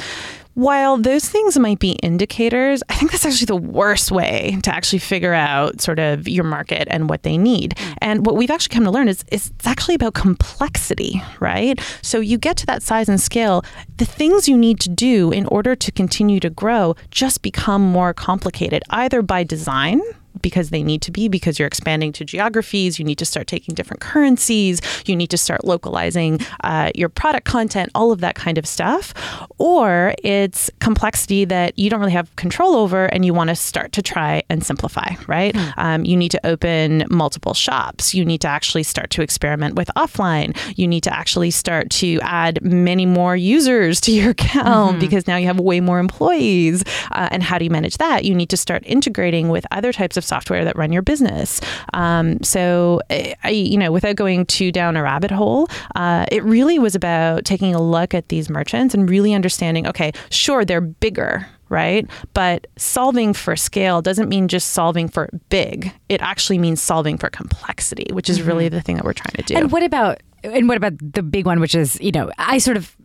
While 0.54 0.98
those 0.98 1.28
things 1.28 1.58
might 1.58 1.78
be 1.78 1.92
indicators, 2.02 2.82
I 2.88 2.94
think 2.94 3.12
that's 3.12 3.24
actually 3.24 3.46
the 3.46 3.56
worst 3.56 4.10
way 4.10 4.58
to 4.62 4.74
actually 4.74 4.98
figure 4.98 5.32
out 5.32 5.80
sort 5.80 5.98
of 5.98 6.28
your 6.28 6.44
market 6.44 6.88
and 6.90 7.08
what 7.08 7.22
they 7.22 7.38
need. 7.38 7.78
Hmm. 7.78 7.92
And 8.02 8.26
what 8.26 8.36
we've 8.36 8.50
actually 8.50 8.74
come 8.74 8.84
to 8.84 8.90
learn 8.90 9.08
is, 9.08 9.24
is 9.30 9.52
it's 9.56 9.66
actually 9.66 9.94
about 9.94 10.14
complexity, 10.14 11.22
right? 11.38 11.80
So 12.02 12.20
you 12.20 12.36
get 12.36 12.56
to 12.58 12.66
that 12.66 12.82
size 12.82 13.08
and 13.08 13.20
scale, 13.20 13.64
the 13.96 14.04
things 14.04 14.48
you 14.48 14.58
need 14.58 14.80
to 14.80 14.88
do 14.88 15.30
in 15.30 15.46
order 15.46 15.76
to 15.76 15.92
continue 15.92 16.40
to 16.40 16.50
grow 16.50 16.96
just 17.10 17.42
become 17.42 17.82
more 17.82 18.12
complicated, 18.12 18.82
either 18.90 19.22
by 19.22 19.44
design 19.44 20.00
because 20.42 20.70
they 20.70 20.82
need 20.82 21.02
to 21.02 21.10
be 21.10 21.28
because 21.28 21.58
you're 21.58 21.68
expanding 21.68 22.12
to 22.12 22.24
geographies 22.24 22.98
you 22.98 23.04
need 23.04 23.18
to 23.18 23.24
start 23.24 23.46
taking 23.46 23.74
different 23.74 24.00
currencies 24.00 24.80
you 25.06 25.16
need 25.16 25.30
to 25.30 25.38
start 25.38 25.64
localizing 25.64 26.40
uh, 26.64 26.90
your 26.94 27.08
product 27.08 27.46
content 27.46 27.90
all 27.94 28.12
of 28.12 28.20
that 28.20 28.34
kind 28.34 28.58
of 28.58 28.66
stuff. 28.66 29.12
Or 29.58 30.14
it's 30.22 30.70
complexity 30.80 31.44
that 31.46 31.78
you 31.78 31.90
don't 31.90 32.00
really 32.00 32.12
have 32.12 32.34
control 32.36 32.74
over 32.74 33.06
and 33.06 33.24
you 33.24 33.34
want 33.34 33.50
to 33.50 33.56
start 33.56 33.92
to 33.92 34.02
try 34.02 34.42
and 34.48 34.64
simplify 34.64 35.14
right? 35.26 35.54
Um, 35.76 36.04
you 36.04 36.16
need 36.16 36.30
to 36.30 36.46
open 36.46 37.04
multiple 37.10 37.54
shops. 37.54 38.14
You 38.14 38.24
need 38.24 38.40
to 38.42 38.48
actually 38.48 38.82
start 38.82 39.10
to 39.10 39.22
experiment 39.22 39.74
with 39.74 39.90
offline. 39.96 40.56
You 40.76 40.88
need 40.88 41.02
to 41.04 41.14
actually 41.14 41.50
start 41.50 41.90
to 41.90 42.18
add 42.22 42.62
many 42.62 43.06
more 43.06 43.36
users 43.36 44.00
to 44.02 44.12
your 44.12 44.30
account 44.30 45.00
because 45.00 45.26
now 45.26 45.36
you 45.36 45.46
have 45.46 45.60
way 45.60 45.80
more 45.80 45.98
employees 45.98 46.84
uh, 47.12 47.28
and 47.30 47.42
how 47.42 47.58
do 47.58 47.64
you 47.64 47.70
manage 47.70 47.98
that? 47.98 48.24
You 48.24 48.34
need 48.34 48.50
to 48.50 48.56
start 48.56 48.82
integrating 48.86 49.48
with 49.48 49.66
other 49.70 49.92
types 49.92 50.16
of 50.16 50.19
software 50.24 50.64
that 50.64 50.76
run 50.76 50.92
your 50.92 51.02
business 51.02 51.60
um, 51.94 52.42
so 52.42 53.00
I, 53.10 53.34
I- 53.44 53.50
you 53.50 53.76
know 53.78 53.92
without 53.92 54.16
going 54.16 54.46
too 54.46 54.72
down 54.72 54.96
a 54.96 55.02
rabbit 55.02 55.30
hole 55.30 55.68
uh, 55.96 56.26
it 56.32 56.42
really 56.44 56.78
was 56.78 56.94
about 56.94 57.44
taking 57.44 57.74
a 57.74 57.80
look 57.82 58.14
at 58.14 58.28
these 58.28 58.48
merchants 58.50 58.94
and 58.94 59.08
really 59.08 59.34
understanding 59.34 59.86
okay 59.86 60.12
sure 60.30 60.64
they're 60.64 60.80
bigger 60.80 61.46
right? 61.68 62.10
But 62.34 62.66
solving 62.76 63.32
for 63.32 63.54
scale 63.54 64.02
doesn't 64.02 64.28
mean 64.28 64.48
just 64.48 64.70
solving 64.70 65.06
for 65.08 65.30
big. 65.50 65.92
It 66.08 66.20
actually 66.20 66.58
means 66.58 66.82
solving 66.82 67.16
for 67.16 67.30
complexity, 67.30 68.12
which 68.12 68.28
is 68.28 68.42
really 68.42 68.68
the 68.68 68.80
thing 68.80 68.96
that 68.96 69.04
we're 69.04 69.12
trying 69.12 69.34
to 69.36 69.42
do. 69.44 69.54
And 69.54 69.70
what 69.70 69.84
about 69.84 70.20
and 70.42 70.66
what 70.68 70.76
about 70.76 70.94
the 71.00 71.22
big 71.22 71.46
one, 71.46 71.60
which 71.60 71.76
is 71.76 71.96
you 72.00 72.10
know 72.10 72.28
I 72.38 72.58
sort 72.58 72.76
of 72.76 72.96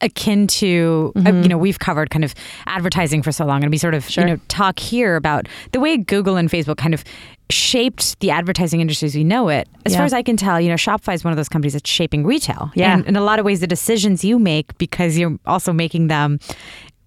akin 0.00 0.46
to 0.46 1.12
uh, 1.16 1.20
mm-hmm. 1.20 1.42
you 1.42 1.48
know 1.48 1.58
we've 1.58 1.78
covered 1.78 2.10
kind 2.10 2.24
of 2.24 2.34
advertising 2.66 3.22
for 3.22 3.32
so 3.32 3.44
long 3.44 3.62
and 3.62 3.70
we 3.70 3.78
sort 3.78 3.94
of 3.94 4.08
Sure. 4.08 4.26
you 4.26 4.34
know 4.34 4.40
talk 4.48 4.78
here 4.78 5.16
about 5.16 5.48
the 5.72 5.80
way 5.80 5.96
Google 5.96 6.36
and 6.36 6.48
Facebook 6.50 6.76
kind 6.76 6.94
of 6.94 7.04
shaped 7.50 8.18
the 8.20 8.30
advertising 8.30 8.80
industry 8.80 9.06
as 9.06 9.14
we 9.14 9.24
know 9.24 9.48
it. 9.48 9.68
As 9.84 9.92
Yeah. 9.92 9.98
far 9.98 10.06
as 10.06 10.12
I 10.12 10.22
can 10.22 10.36
tell 10.36 10.60
you 10.60 10.68
know 10.68 10.74
Shopify 10.74 11.14
is 11.14 11.24
one 11.24 11.32
of 11.32 11.36
those 11.36 11.48
companies 11.48 11.72
that's 11.72 11.90
shaping 11.90 12.24
retail. 12.24 12.70
Yeah. 12.74 12.94
and 12.94 13.06
in 13.06 13.16
a 13.16 13.22
lot 13.22 13.38
of 13.38 13.44
ways 13.44 13.60
the 13.60 13.66
decisions 13.66 14.24
you 14.24 14.38
make 14.38 14.76
because 14.78 15.18
you're 15.18 15.38
also 15.46 15.72
making 15.72 16.08
them 16.08 16.38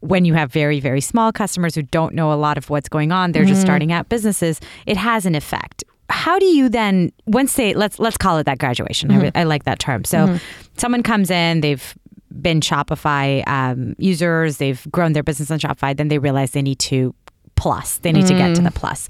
when 0.02 0.26
you 0.26 0.34
have 0.34 0.52
very 0.52 0.80
very 0.80 1.02
small 1.02 1.32
customers 1.32 1.76
who 1.76 1.82
don't 1.82 2.14
know 2.14 2.32
a 2.34 2.36
lot 2.36 2.58
of 2.58 2.70
what's 2.70 2.90
going 2.90 3.12
on 3.12 3.32
they're 3.32 3.46
just 3.46 3.60
mm-hmm. 3.60 3.66
starting 3.68 3.92
out 3.94 4.10
businesses 4.10 4.60
it 4.86 4.98
has 4.98 5.26
an 5.26 5.36
effect. 5.36 5.84
How 6.10 6.38
do 6.38 6.46
you 6.46 6.70
then 6.70 7.12
once 7.26 7.56
they 7.56 7.74
let's 7.74 7.98
let's 8.00 8.18
call 8.18 8.38
it 8.38 8.46
that 8.46 8.60
graduation. 8.60 9.10
I, 9.10 9.14
mm-hmm. 9.14 9.24
re- 9.24 9.32
I 9.36 9.44
like 9.46 9.64
that 9.64 9.80
term. 9.80 10.04
So 10.04 10.38
someone 10.78 11.02
comes 11.04 11.32
in 11.32 11.62
they've 11.62 11.96
been 12.42 12.60
shopify 12.60 13.48
um, 13.48 13.96
users 13.98 14.58
they've 14.58 14.86
grown 14.92 15.14
their 15.14 15.24
business 15.24 15.52
on 15.52 15.60
shopify 15.60 15.96
then 15.96 16.08
they 16.08 16.18
realize 16.18 16.52
they 16.52 16.62
need 16.62 16.80
to 16.80 17.14
plus 17.56 18.00
they 18.00 18.12
need 18.12 18.26
to 18.26 18.34
get 18.34 18.56
to 18.56 18.62
the 18.62 18.72
plus 18.72 19.08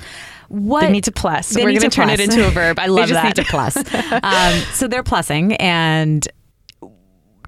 what 0.49 0.81
they 0.81 0.91
need 0.91 1.05
to 1.05 1.11
plus. 1.11 1.49
they 1.49 1.63
We're 1.63 1.69
going 1.71 1.81
to 1.81 1.89
turn 1.89 2.09
it 2.11 2.19
into 2.19 2.45
a 2.45 2.51
verb. 2.51 2.77
I 2.77 2.85
love 2.87 3.07
they 3.07 3.13
just 3.13 3.23
that. 3.23 3.37
need 3.37 3.43
to 3.43 3.49
plus. 3.49 3.75
um, 4.23 4.53
so 4.73 4.87
they're 4.87 5.01
plussing, 5.01 5.55
and 5.59 6.27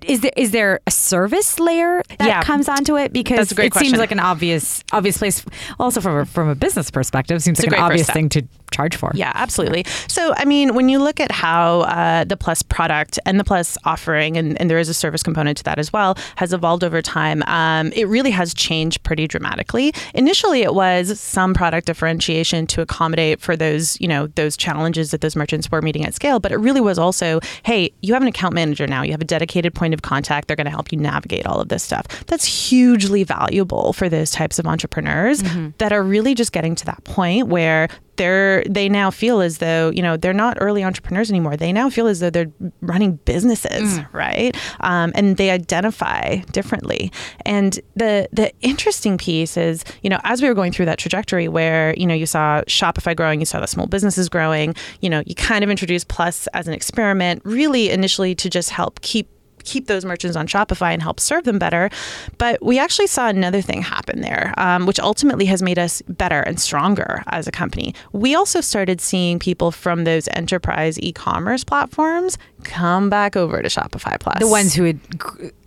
is 0.06 0.22
there 0.22 0.32
is 0.36 0.52
there 0.52 0.80
a 0.88 0.92
service 0.92 1.60
layer 1.60 2.02
that 2.20 2.28
Yeah. 2.28 2.42
comes 2.42 2.68
onto 2.70 2.98
it? 2.98 3.12
Because 3.14 3.38
That's 3.38 3.52
a 3.52 3.56
great 3.56 3.76
it 3.76 3.80
seems 3.80 3.98
like 3.98 4.12
an 4.12 4.20
obvious 4.20 4.84
obvious 4.92 5.18
place. 5.18 5.46
Also, 5.80 6.02
from 6.02 6.18
a, 6.18 6.26
from 6.26 6.48
a 6.50 6.56
business 6.56 6.90
perspective, 6.90 7.42
seems 7.44 7.60
It's 7.60 7.68
like 7.68 7.78
an 7.78 7.84
obvious 7.84 8.10
thing 8.10 8.30
to 8.30 8.42
charge 8.72 8.96
for. 8.96 9.12
Yeah, 9.14 9.32
absolutely. 9.36 9.86
So, 10.08 10.34
I 10.38 10.46
mean, 10.46 10.76
when 10.76 10.90
you 10.90 11.00
look 11.00 11.20
at 11.20 11.32
how 11.32 11.82
uh, 11.82 12.24
the 12.24 12.38
Plus 12.38 12.62
product 12.62 13.20
and 13.26 13.40
the 13.40 13.44
Plus 13.44 13.78
offering, 13.86 14.38
and, 14.38 14.60
and 14.60 14.70
there 14.70 14.80
is 14.80 14.90
a 14.90 14.94
service 14.94 15.24
component 15.24 15.58
to 15.58 15.64
that 15.64 15.80
as 15.80 15.94
well, 15.94 16.18
has 16.36 16.54
evolved 16.54 16.84
over 16.84 17.02
time, 17.02 17.44
um, 17.44 17.92
it 17.94 18.08
really 18.08 18.32
has 18.32 18.54
changed 18.54 19.04
pretty 19.04 19.28
dramatically. 19.28 19.94
Initially, 20.14 20.62
it 20.62 20.74
was 20.74 21.20
some 21.20 21.54
product 21.54 21.88
differentiation 21.88 22.68
to 22.68 22.82
accommodate 22.82 23.40
for 23.40 23.56
those, 23.56 24.00
you 24.02 24.08
know, 24.08 24.28
those 24.28 24.58
challenges 24.58 25.12
that 25.12 25.22
those 25.22 25.36
merchants 25.36 25.72
were 25.72 25.82
meeting 25.82 26.06
at 26.06 26.14
scale. 26.14 26.40
But 26.40 26.52
it 26.52 26.58
really 26.58 26.82
was 26.82 27.00
also, 27.00 27.40
hey, 27.64 27.92
you 28.02 28.14
have 28.14 28.22
an 28.22 28.28
account 28.28 28.54
manager 28.54 28.88
now. 28.88 29.04
You 29.04 29.12
have 29.12 29.22
a 29.22 29.26
dedicated 29.26 29.74
point 29.74 29.94
of 29.94 30.02
contact. 30.02 30.48
They're 30.48 30.56
going 30.56 30.66
to 30.66 30.72
help 30.72 30.92
you 30.92 30.98
navigate 30.98 31.46
all 31.46 31.60
of 31.60 31.70
this 31.70 31.84
stuff. 31.84 32.06
That's 32.26 32.46
hugely 32.46 33.24
valuable 33.24 33.94
for 33.94 34.10
those 34.10 34.32
types 34.32 34.60
of 34.60 34.66
entrepreneurs 34.66 35.44
that 35.78 35.92
are 35.92 36.04
really 36.04 36.36
just 36.36 36.52
getting 36.52 36.76
to 36.76 36.86
that 36.86 37.04
point 37.04 37.48
where 37.48 37.88
they're 38.18 38.64
they 38.70 38.90
now 38.90 39.12
feel 39.12 39.42
as 39.42 39.60
though 39.60 39.92
you 39.92 40.02
know 40.02 40.18
they're 40.18 40.34
not 40.34 40.58
early 40.60 40.84
entrepreneurs 40.84 41.30
anymore. 41.30 41.58
They 41.58 41.72
now 41.72 41.90
feel 41.90 42.08
as 42.08 42.20
though 42.20 42.30
they're 42.30 42.52
running 42.82 43.18
businesses 43.26 44.00
right? 44.12 44.56
Um, 44.80 45.12
and 45.16 45.38
they 45.38 45.50
identify 45.52 46.38
differently. 46.52 47.12
And 47.46 47.80
the 47.96 48.28
the 48.32 48.52
interesting 48.62 49.18
piece 49.18 49.58
is 49.58 49.84
you 50.02 50.10
know 50.10 50.20
as 50.24 50.42
we 50.42 50.48
were 50.48 50.54
going 50.54 50.72
through 50.72 50.86
that 50.86 51.00
trajectory 51.00 51.48
where 51.48 51.94
you 51.98 52.06
know 52.06 52.14
you 52.14 52.26
saw 52.26 52.62
shopify 52.64 53.16
growing 53.16 53.40
you 53.40 53.46
saw 53.46 53.60
the 53.60 53.68
small 53.68 53.88
businesses 53.88 54.30
growing 54.30 54.76
you 55.02 55.10
know 55.10 55.22
you 55.26 55.36
kind 55.36 55.64
of 55.64 55.70
introduced 55.70 56.08
plus 56.08 56.48
as 56.48 56.68
an 56.68 56.74
experiment 56.74 57.42
really 57.46 57.90
initially 57.90 58.36
to 58.36 58.50
just 58.50 58.70
help 58.70 59.02
keep 59.02 59.30
keep 59.66 59.88
those 59.88 60.06
merchants 60.06 60.38
on 60.38 60.48
Shopify 60.48 60.94
and 60.94 61.02
help 61.02 61.20
serve 61.20 61.44
them 61.44 61.60
better. 61.60 61.90
But 62.38 62.64
we 62.64 62.80
actually 62.80 63.08
saw 63.08 63.28
another 63.28 63.62
thing 63.62 63.82
happen 63.82 64.22
there, 64.22 64.54
um, 64.58 64.86
which 64.86 65.00
ultimately 65.00 65.46
has 65.46 65.62
made 65.62 65.78
us 65.80 66.02
better 66.08 66.42
and 66.42 66.60
stronger 66.60 67.24
as 67.28 67.48
a 67.48 67.52
company. 67.52 67.94
We 68.14 68.36
also 68.36 68.62
started 68.62 69.02
seeing 69.02 69.40
people 69.40 69.72
from 69.72 70.04
those 70.04 70.28
enterprise 70.32 71.00
e-commerce 71.00 71.64
platforms 71.64 72.38
come 72.64 73.10
back 73.10 73.36
over 73.36 73.62
to 73.62 73.68
Shopify 73.68 74.20
Plus. 74.20 74.40
The 74.40 74.48
ones 74.48 74.74
who 74.74 74.84
had 74.86 75.00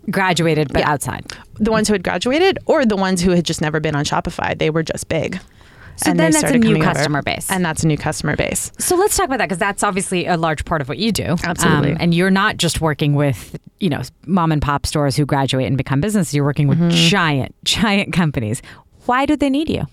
graduated 0.09 0.71
but 0.73 0.79
Yeah. 0.79 0.91
outside. 0.91 1.25
the 1.61 1.71
ones 1.71 1.87
who 1.89 1.93
had 1.93 2.03
graduated 2.03 2.57
or 2.65 2.85
the 2.85 2.95
ones 2.95 3.21
who 3.21 3.31
had 3.31 3.43
just 3.45 3.59
never 3.61 3.79
been 3.81 3.95
on 3.95 4.05
Shopify. 4.05 4.57
They 4.57 4.69
were 4.69 4.81
just 4.83 5.09
big. 5.09 5.39
So 5.97 6.11
And 6.11 6.17
then 6.19 6.31
that's 6.31 6.49
a 6.49 6.57
new 6.57 6.67
coming 6.75 6.83
over. 6.83 6.93
customer 6.93 7.21
base. 7.21 7.51
And 7.51 7.65
that's 7.65 7.83
a 7.83 7.87
new 7.87 7.97
customer 7.97 8.37
base. 8.37 8.71
So 8.79 8.95
let's 8.95 9.17
talk 9.17 9.25
about 9.25 9.39
that 9.39 9.49
because 9.49 9.57
that's 9.57 9.83
obviously 9.83 10.25
a 10.25 10.37
large 10.37 10.63
part 10.63 10.79
of 10.81 10.87
what 10.87 10.97
you 10.97 11.11
do. 11.11 11.31
Um, 11.31 11.37
Absolutely. 11.43 11.97
and 11.99 12.13
you're 12.13 12.31
not 12.31 12.55
just 12.55 12.79
working 12.79 13.15
with, 13.15 13.57
you 13.79 13.89
know, 13.89 14.01
mom 14.25 14.51
and 14.51 14.61
pop 14.61 14.85
stores 14.85 15.15
who 15.15 15.25
graduate 15.25 15.67
and 15.67 15.77
become 15.77 16.01
businesses. 16.01 16.33
You're 16.33 16.45
working 16.45 16.67
with 16.67 16.79
Mm-hmm. 16.79 16.89
giant, 17.09 17.55
giant 17.63 18.13
companies. 18.13 18.61
Why 19.05 19.25
do 19.25 19.35
they 19.35 19.49
need 19.49 19.69
you? 19.69 19.83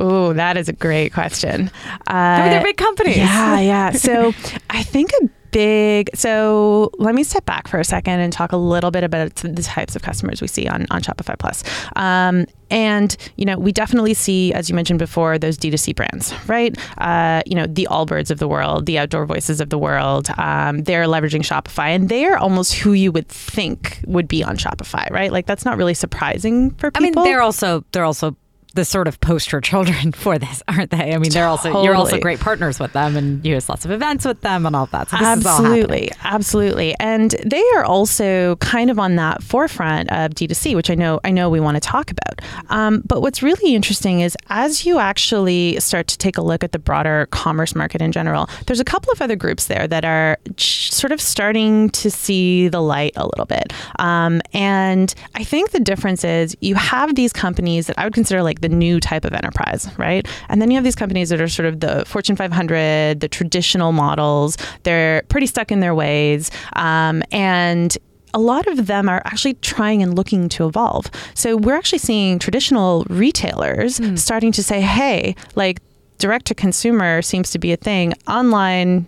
Oh, 0.00 0.32
that 0.34 0.56
is 0.56 0.68
a 0.68 0.72
great 0.72 1.12
question. 1.12 1.70
Uh, 2.08 2.12
I 2.12 2.40
mean, 2.42 2.50
they're 2.50 2.62
big 2.62 2.76
companies. 2.76 3.16
Yeah, 3.16 3.58
yeah. 3.60 3.90
So 4.08 4.32
I 4.70 4.82
think 4.84 5.10
a 5.22 5.28
big 5.50 6.10
so 6.14 6.90
let 6.98 7.14
me 7.14 7.24
step 7.24 7.44
back 7.44 7.68
for 7.68 7.78
a 7.78 7.84
second 7.84 8.20
and 8.20 8.32
talk 8.32 8.52
a 8.52 8.56
little 8.56 8.90
bit 8.90 9.04
about 9.04 9.34
the 9.36 9.62
types 9.62 9.96
of 9.96 10.02
customers 10.02 10.40
we 10.40 10.48
see 10.48 10.68
on, 10.68 10.86
on 10.90 11.02
Shopify 11.02 11.38
Plus. 11.38 11.62
Um, 11.96 12.46
and 12.70 13.16
you 13.36 13.44
know, 13.44 13.56
we 13.56 13.72
definitely 13.72 14.14
see, 14.14 14.52
as 14.52 14.68
you 14.68 14.74
mentioned 14.74 14.98
before, 14.98 15.38
those 15.38 15.56
D2C 15.56 15.94
brands, 15.94 16.34
right? 16.46 16.76
Uh, 16.98 17.42
you 17.46 17.54
know, 17.54 17.66
the 17.66 17.88
Allbirds 17.90 18.30
of 18.30 18.38
the 18.38 18.48
world, 18.48 18.86
the 18.86 18.98
Outdoor 18.98 19.24
Voices 19.24 19.60
of 19.60 19.70
the 19.70 19.78
world. 19.78 20.28
Um, 20.36 20.82
they're 20.82 21.04
leveraging 21.04 21.40
Shopify, 21.40 21.88
and 21.88 22.08
they 22.08 22.26
are 22.26 22.36
almost 22.36 22.74
who 22.74 22.92
you 22.92 23.10
would 23.12 23.28
think 23.28 24.00
would 24.06 24.28
be 24.28 24.44
on 24.44 24.56
Shopify, 24.56 25.10
right? 25.10 25.32
Like 25.32 25.46
that's 25.46 25.64
not 25.64 25.78
really 25.78 25.94
surprising 25.94 26.70
for 26.72 26.90
people. 26.90 27.06
I 27.06 27.24
mean, 27.24 27.24
they're 27.24 27.42
also 27.42 27.84
they're 27.92 28.04
also 28.04 28.36
the 28.78 28.84
sort 28.84 29.08
of 29.08 29.20
poster 29.20 29.60
children 29.60 30.12
for 30.24 30.38
this, 30.38 30.62
aren't 30.68 30.92
they? 30.92 31.12
I 31.12 31.18
mean, 31.18 31.32
they're 31.32 31.48
also 31.48 31.82
you're 31.82 31.96
also 31.96 32.20
great 32.20 32.38
partners 32.38 32.78
with 32.78 32.92
them, 32.92 33.16
and 33.16 33.44
you 33.44 33.54
host 33.54 33.68
lots 33.68 33.84
of 33.84 33.90
events 33.90 34.24
with 34.24 34.40
them 34.42 34.66
and 34.66 34.76
all 34.76 34.86
that. 34.86 35.10
So 35.10 35.16
this 35.18 35.38
is 35.38 35.46
all 35.46 35.58
absolutely, 35.58 36.12
absolutely, 36.22 36.94
and 37.00 37.32
they 37.44 37.62
are 37.74 37.84
also 37.84 38.54
kind 38.56 38.88
of 38.88 39.00
on 39.00 39.16
that 39.16 39.42
forefront 39.42 40.12
of 40.12 40.30
D2C, 40.30 40.76
which 40.76 40.90
I 40.90 40.94
know 40.94 41.18
I 41.24 41.32
know 41.32 41.50
we 41.50 41.58
want 41.58 41.74
to 41.74 41.80
talk 41.80 42.12
about. 42.12 42.40
Um, 42.70 43.02
but 43.04 43.20
what's 43.20 43.42
really 43.42 43.74
interesting 43.74 44.20
is 44.20 44.36
as 44.48 44.86
you 44.86 45.00
actually 45.00 45.80
start 45.80 46.06
to 46.08 46.18
take 46.18 46.38
a 46.38 46.42
look 46.42 46.62
at 46.62 46.70
the 46.70 46.78
broader 46.78 47.26
commerce 47.32 47.74
market 47.74 48.00
in 48.00 48.12
general, 48.12 48.48
there's 48.66 48.80
a 48.80 48.84
couple 48.84 49.12
of 49.12 49.20
other 49.20 49.34
groups 49.34 49.66
there 49.66 49.88
that 49.88 50.04
are 50.04 50.38
sort 50.56 51.10
of 51.10 51.20
starting 51.20 51.90
to 51.90 52.10
see 52.10 52.68
the 52.68 52.80
light 52.80 53.12
a 53.16 53.26
little 53.26 53.46
bit. 53.46 53.72
Um, 53.98 54.40
and 54.52 55.12
I 55.34 55.42
think 55.42 55.72
the 55.72 55.80
difference 55.80 56.22
is 56.22 56.56
you 56.60 56.76
have 56.76 57.16
these 57.16 57.32
companies 57.32 57.88
that 57.88 57.98
I 57.98 58.04
would 58.04 58.14
consider 58.14 58.42
like 58.42 58.60
the 58.60 58.67
new 58.68 59.00
type 59.00 59.24
of 59.24 59.32
enterprise, 59.32 59.88
right? 59.98 60.26
And 60.48 60.60
then 60.60 60.70
you 60.70 60.76
have 60.76 60.84
these 60.84 60.96
companies 60.96 61.28
that 61.30 61.40
are 61.40 61.48
sort 61.48 61.66
of 61.66 61.80
the 61.80 62.04
Fortune 62.06 62.36
500, 62.36 63.20
the 63.20 63.28
traditional 63.28 63.92
models. 63.92 64.56
They're 64.82 65.22
pretty 65.28 65.46
stuck 65.46 65.72
in 65.72 65.80
their 65.80 65.94
ways. 65.94 66.50
Um, 66.74 67.22
and 67.32 67.96
a 68.34 68.38
lot 68.38 68.66
of 68.66 68.86
them 68.86 69.08
are 69.08 69.22
actually 69.24 69.54
trying 69.54 70.02
and 70.02 70.14
looking 70.14 70.48
to 70.50 70.66
evolve. 70.66 71.06
So 71.34 71.56
we're 71.56 71.76
actually 71.76 71.98
seeing 71.98 72.38
traditional 72.38 73.04
retailers 73.08 74.00
starting 74.20 74.52
to 74.52 74.62
say, 74.62 74.80
hey, 74.80 75.34
like 75.54 75.80
direct 76.18 76.46
to 76.46 76.54
consumer 76.54 77.22
seems 77.22 77.50
to 77.52 77.58
be 77.58 77.72
a 77.72 77.76
thing. 77.76 78.12
Online, 78.26 79.06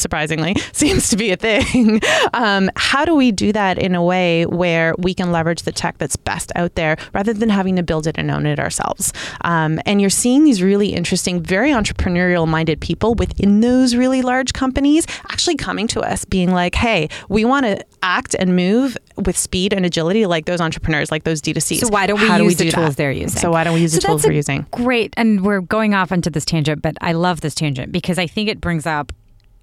surprisingly, 0.00 0.54
seems 0.72 1.08
to 1.10 1.16
be 1.16 1.30
a 1.30 1.36
thing. 1.36 2.00
Um, 2.32 2.70
how 2.76 3.04
do 3.04 3.14
we 3.14 3.32
do 3.32 3.52
that 3.52 3.78
in 3.78 3.94
a 3.94 4.02
way 4.02 4.46
where 4.46 4.94
we 4.98 5.14
can 5.14 5.32
leverage 5.32 5.62
the 5.62 5.72
tech 5.72 5.98
that's 5.98 6.16
best 6.16 6.52
out 6.54 6.74
there 6.74 6.96
rather 7.12 7.32
than 7.32 7.48
having 7.48 7.76
to 7.76 7.82
build 7.82 8.06
it 8.06 8.16
and 8.18 8.30
own 8.30 8.46
it 8.46 8.58
ourselves? 8.60 9.12
Um, 9.42 9.80
and 9.84 10.00
you're 10.00 10.10
seeing 10.10 10.44
these 10.44 10.62
really 10.62 10.88
interesting, 10.94 11.42
very 11.42 11.70
entrepreneurial 11.70 12.46
minded 12.46 12.80
people 12.80 13.14
within 13.14 13.60
those 13.60 13.94
really 13.96 14.22
large 14.22 14.52
companies 14.52 15.06
actually 15.30 15.56
coming 15.56 15.86
to 15.88 16.00
us 16.00 16.24
being 16.24 16.52
like, 16.52 16.74
hey, 16.74 17.08
we 17.28 17.44
want 17.44 17.66
to 17.66 17.84
act 18.02 18.34
and 18.38 18.54
move 18.54 18.96
with 19.16 19.36
speed 19.36 19.72
and 19.72 19.84
agility 19.84 20.26
like 20.26 20.46
those 20.46 20.60
entrepreneurs, 20.60 21.10
like 21.10 21.24
those 21.24 21.40
D2Cs. 21.42 21.80
So 21.80 21.88
why 21.88 22.06
don't 22.06 22.20
we 22.20 22.28
How 22.28 22.38
do 22.38 22.44
use 22.44 22.56
the 22.56 22.70
tools 22.70 22.90
that? 22.90 22.96
they're 22.96 23.12
using? 23.12 23.40
So 23.40 23.50
why 23.50 23.64
don't 23.64 23.74
we 23.74 23.80
use 23.80 23.92
the 23.92 24.00
tools 24.00 24.24
we're 24.24 24.32
using? 24.32 24.66
Great. 24.70 25.14
And 25.16 25.44
we're 25.44 25.60
going 25.60 25.94
off 25.94 26.12
onto 26.12 26.30
this 26.30 26.44
tangent, 26.44 26.80
but 26.82 26.96
I 27.00 27.12
love 27.12 27.40
this 27.40 27.54
tangent 27.54 27.92
because 27.92 28.18
I 28.18 28.26
think 28.26 28.48
it 28.48 28.60
brings 28.60 28.86
up 28.86 29.12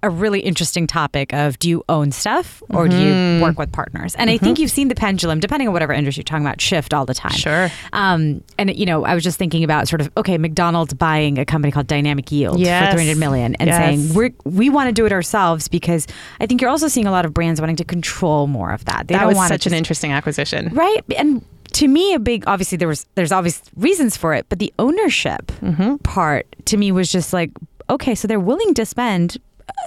a 0.02 0.10
really 0.10 0.40
interesting 0.40 0.86
topic 0.86 1.32
of 1.34 1.58
do 1.58 1.68
you 1.68 1.82
own 1.88 2.12
stuff 2.12 2.62
or 2.70 2.86
do 2.88 2.94
Mm-hmm. 2.96 3.38
you 3.38 3.42
work 3.42 3.58
with 3.58 3.72
partners? 3.72 4.14
And 4.14 4.30
I 4.30 4.38
think 4.38 4.58
you've 4.58 4.70
seen 4.70 4.88
the 4.88 4.94
pendulum, 4.94 5.40
depending 5.40 5.66
on 5.68 5.72
whatever 5.74 5.92
industry 5.92 6.20
you're 6.20 6.24
talking 6.24 6.46
about, 6.46 6.60
shift 6.60 6.94
all 6.94 7.04
the 7.04 7.14
time. 7.14 7.32
Sure. 7.32 7.68
Um, 7.92 8.42
and 8.58 8.74
you 8.76 8.86
know, 8.86 9.04
I 9.04 9.14
was 9.14 9.24
just 9.24 9.38
thinking 9.38 9.64
about 9.64 9.88
sort 9.88 10.00
of 10.00 10.10
okay, 10.16 10.38
McDonald's 10.38 10.94
buying 10.94 11.38
a 11.38 11.44
company 11.44 11.72
called 11.72 11.86
Dynamic 11.88 12.30
Yield 12.30 12.60
Yes. 12.60 12.92
for 12.92 12.98
300 12.98 13.18
million 13.18 13.54
and 13.56 13.66
Yes. 13.68 13.76
saying 13.76 14.14
we're 14.14 14.30
we 14.44 14.70
want 14.70 14.88
to 14.88 14.92
do 14.92 15.04
it 15.06 15.12
ourselves 15.12 15.66
because 15.68 16.06
I 16.40 16.46
think 16.46 16.60
you're 16.60 16.70
also 16.70 16.88
seeing 16.88 17.06
a 17.06 17.10
lot 17.10 17.24
of 17.24 17.34
brands 17.34 17.60
wanting 17.60 17.76
to 17.76 17.84
control 17.84 18.46
more 18.46 18.70
of 18.72 18.84
that. 18.84 19.08
They 19.08 19.14
that 19.14 19.24
don't 19.24 19.34
was 19.36 19.48
such 19.48 19.62
to 19.64 19.70
an 19.70 19.74
interesting 19.74 20.12
acquisition. 20.12 20.68
right 20.74 21.02
and 21.16 21.44
to 21.72 21.86
me 21.88 22.14
a 22.14 22.18
big 22.18 22.44
obviously 22.46 22.78
there 22.78 22.88
was 22.88 23.04
there's 23.14 23.30
obvious 23.32 23.60
reasons 23.76 24.16
for 24.16 24.32
it 24.32 24.46
but 24.48 24.58
the 24.58 24.72
ownership 24.78 25.46
Mm-hmm. 25.60 25.96
part 25.96 26.46
to 26.66 26.76
me 26.78 26.92
was 26.92 27.10
just 27.12 27.32
like 27.32 27.50
okay 27.90 28.14
so 28.14 28.26
they're 28.28 28.40
willing 28.40 28.72
to 28.74 28.86
spend 28.86 29.36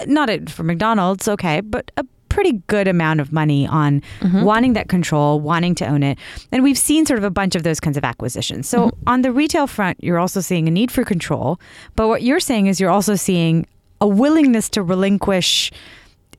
not 0.06 0.28
it 0.30 0.48
for 0.50 0.62
mcdonald's 0.62 1.28
okay 1.28 1.60
but 1.60 1.90
a 1.96 2.04
pretty 2.28 2.52
good 2.66 2.88
amount 2.88 3.20
of 3.20 3.30
money 3.30 3.66
on 3.66 4.00
Mm-hmm. 4.20 4.42
wanting 4.42 4.72
that 4.72 4.88
control 4.88 5.38
wanting 5.40 5.74
to 5.74 5.86
own 5.86 6.02
it. 6.02 6.16
And 6.50 6.62
we've 6.62 6.78
seen 6.78 7.04
sort 7.04 7.18
of 7.18 7.24
a 7.24 7.30
bunch 7.30 7.54
of 7.54 7.62
those 7.62 7.78
kinds 7.78 7.98
of 7.98 8.04
acquisitions. 8.04 8.66
So 8.68 8.86
Mm-hmm. 8.86 9.08
on 9.08 9.20
the 9.22 9.30
retail 9.32 9.66
front 9.66 10.02
you're 10.02 10.18
also 10.18 10.40
seeing 10.40 10.66
a 10.66 10.70
need 10.70 10.90
for 10.90 11.04
control. 11.04 11.60
But 11.94 12.08
what 12.08 12.22
you're 12.22 12.40
saying 12.40 12.68
is 12.68 12.80
you're 12.80 12.90
also 12.90 13.16
seeing 13.16 13.66
a 14.00 14.06
willingness 14.06 14.70
to 14.70 14.82
relinquish 14.82 15.70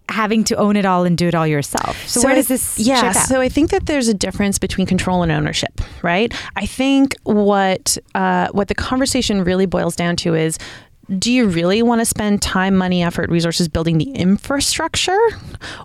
having 0.09 0.43
to 0.45 0.55
own 0.55 0.75
it 0.75 0.85
all 0.85 1.05
and 1.05 1.15
do 1.17 1.27
it 1.27 1.35
all 1.35 1.45
yourself. 1.47 1.95
So, 2.07 2.21
where 2.23 2.31
I- 2.31 2.35
does 2.35 2.47
this 2.47 2.79
yeah 2.79 3.11
so 3.11 3.39
i 3.39 3.47
think 3.47 3.69
that 3.69 3.85
there's 3.85 4.07
a 4.07 4.13
difference 4.13 4.57
between 4.59 4.87
control 4.87 5.21
and 5.23 5.31
ownership 5.31 5.79
right? 6.01 6.33
I 6.55 6.65
think 6.65 7.15
what 7.23 7.97
uh, 8.15 8.47
what 8.51 8.67
the 8.67 8.75
conversation 8.75 9.43
really 9.43 9.65
boils 9.67 9.95
down 9.95 10.15
to 10.17 10.33
is 10.33 10.57
do 11.19 11.31
you 11.31 11.47
really 11.47 11.81
want 11.81 12.01
to 12.01 12.05
spend 12.05 12.41
time, 12.41 12.75
money, 12.75 13.03
effort, 13.03 13.29
resources 13.29 13.67
building 13.67 13.97
the 13.97 14.11
infrastructure? 14.11 15.19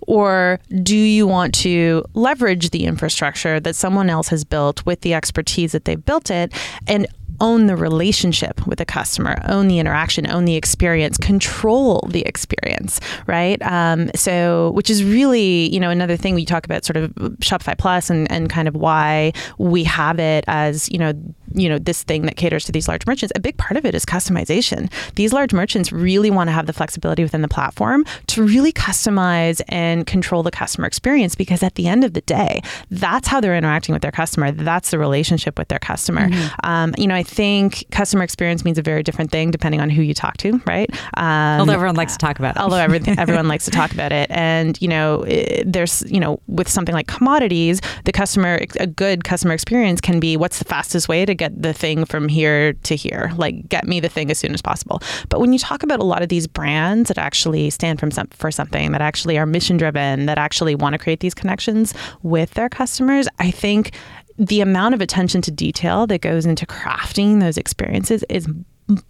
Or 0.02 0.60
do 0.82 0.96
you 0.96 1.26
want 1.26 1.54
to 1.56 2.04
leverage 2.14 2.70
the 2.70 2.84
infrastructure 2.84 3.58
that 3.60 3.74
someone 3.74 4.10
else 4.10 4.28
has 4.28 4.44
built 4.44 4.84
with 4.86 5.00
the 5.00 5.14
expertise 5.14 5.72
that 5.72 5.84
they've 5.84 6.04
built 6.04 6.30
it 6.30 6.52
and 6.86 7.06
own 7.40 7.66
the 7.66 7.76
relationship 7.76 8.66
with 8.66 8.78
the 8.78 8.84
customer, 8.84 9.36
own 9.46 9.68
the 9.68 9.78
interaction, 9.78 10.28
own 10.28 10.44
the 10.44 10.56
experience, 10.56 11.16
control 11.16 12.06
the 12.10 12.22
experience, 12.22 13.00
right? 13.26 13.60
Um, 13.62 14.10
so, 14.14 14.72
which 14.72 14.90
is 14.90 15.04
really, 15.04 15.72
you 15.72 15.78
know, 15.78 15.90
another 15.90 16.16
thing 16.16 16.34
we 16.34 16.44
talk 16.44 16.64
about 16.64 16.84
sort 16.84 16.96
of 16.96 17.12
Shopify 17.40 17.78
Plus 17.78 18.10
and, 18.10 18.30
and 18.30 18.50
kind 18.50 18.66
of 18.66 18.74
why 18.74 19.32
we 19.58 19.84
have 19.84 20.18
it 20.18 20.44
as, 20.48 20.90
you 20.90 20.98
know, 20.98 21.12
you 21.54 21.68
know, 21.68 21.78
this 21.78 22.02
thing 22.02 22.22
that 22.22 22.36
caters 22.36 22.64
to 22.66 22.72
these 22.72 22.88
large 22.88 23.06
merchants. 23.06 23.32
A 23.34 23.40
big 23.40 23.56
part 23.56 23.76
of 23.76 23.84
it 23.84 23.94
is 23.94 24.04
customization. 24.04 24.90
These 25.14 25.32
large 25.32 25.52
merchants 25.52 25.92
really 25.92 26.30
want 26.30 26.48
to 26.48 26.52
have 26.52 26.66
the 26.66 26.72
flexibility 26.72 27.22
within 27.22 27.42
the 27.42 27.48
platform 27.48 28.04
to 28.28 28.42
really 28.42 28.72
customize 28.72 29.60
and 29.68 30.06
control 30.06 30.42
the 30.42 30.50
customer 30.50 30.86
experience 30.86 31.34
because 31.34 31.62
at 31.62 31.74
the 31.74 31.88
end 31.88 32.04
of 32.04 32.12
the 32.12 32.20
day, 32.22 32.60
that's 32.90 33.28
how 33.28 33.40
they're 33.40 33.56
interacting 33.56 33.92
with 33.92 34.02
their 34.02 34.12
customer. 34.12 34.52
That's 34.52 34.90
the 34.90 34.98
relationship 34.98 35.58
with 35.58 35.68
their 35.68 35.78
customer. 35.78 36.28
Um, 36.64 36.94
you 36.98 37.06
know, 37.06 37.14
I 37.14 37.22
think 37.22 37.86
customer 37.90 38.24
experience 38.24 38.64
means 38.64 38.78
a 38.78 38.82
very 38.82 39.02
different 39.02 39.30
thing 39.30 39.50
depending 39.50 39.80
on 39.80 39.90
who 39.90 40.02
you 40.02 40.14
talk 40.14 40.36
to, 40.38 40.60
right? 40.66 40.90
Um, 41.16 41.60
although 41.60 41.72
everyone 41.72 41.96
likes 41.96 42.12
to 42.12 42.18
talk 42.18 42.38
about 42.38 42.56
it 42.56 42.62
although 42.68 42.76
everything 42.76 43.18
everyone 43.18 43.48
likes 43.48 43.64
to 43.64 43.70
talk 43.70 43.92
about 43.92 44.12
it 44.12 44.30
and 44.30 44.80
you 44.80 44.88
know 44.88 45.24
there's 45.64 46.02
you 46.10 46.20
know 46.20 46.40
with 46.46 46.68
something 46.68 46.94
like 46.94 47.06
commodities 47.06 47.80
the 48.04 48.12
customer 48.12 48.60
a 48.78 48.86
good 48.86 49.24
customer 49.24 49.54
experience 49.54 50.00
can 50.00 50.20
be 50.20 50.36
what's 50.36 50.58
the 50.58 50.64
fastest 50.64 51.08
way 51.08 51.24
to 51.24 51.34
get 51.38 51.62
the 51.62 51.72
thing 51.72 52.04
from 52.04 52.28
here 52.28 52.74
to 52.74 52.94
here. 52.94 53.32
Like 53.36 53.68
get 53.68 53.86
me 53.86 54.00
the 54.00 54.08
thing 54.08 54.30
as 54.30 54.38
soon 54.38 54.52
as 54.52 54.60
possible. 54.60 55.00
But 55.28 55.40
when 55.40 55.52
you 55.52 55.58
talk 55.58 55.82
about 55.82 56.00
a 56.00 56.04
lot 56.04 56.22
of 56.22 56.28
these 56.28 56.46
brands 56.46 57.08
that 57.08 57.18
actually 57.18 57.70
stand 57.70 58.00
from 58.00 58.10
some, 58.10 58.26
for 58.28 58.50
something 58.50 58.92
that 58.92 59.00
actually 59.00 59.38
are 59.38 59.46
mission 59.46 59.76
driven 59.76 60.26
that 60.26 60.38
actually 60.38 60.74
want 60.74 60.94
to 60.94 60.98
create 60.98 61.20
these 61.20 61.34
connections 61.34 61.94
with 62.22 62.52
their 62.52 62.68
customers 62.68 63.28
i 63.38 63.50
think 63.50 63.92
the 64.38 64.60
amount 64.60 64.94
of 64.94 65.00
attention 65.00 65.42
to 65.42 65.50
detail 65.50 66.06
that 66.06 66.20
goes 66.20 66.46
into 66.46 66.64
crafting 66.66 67.40
those 67.40 67.56
experiences 67.56 68.24
is 68.28 68.46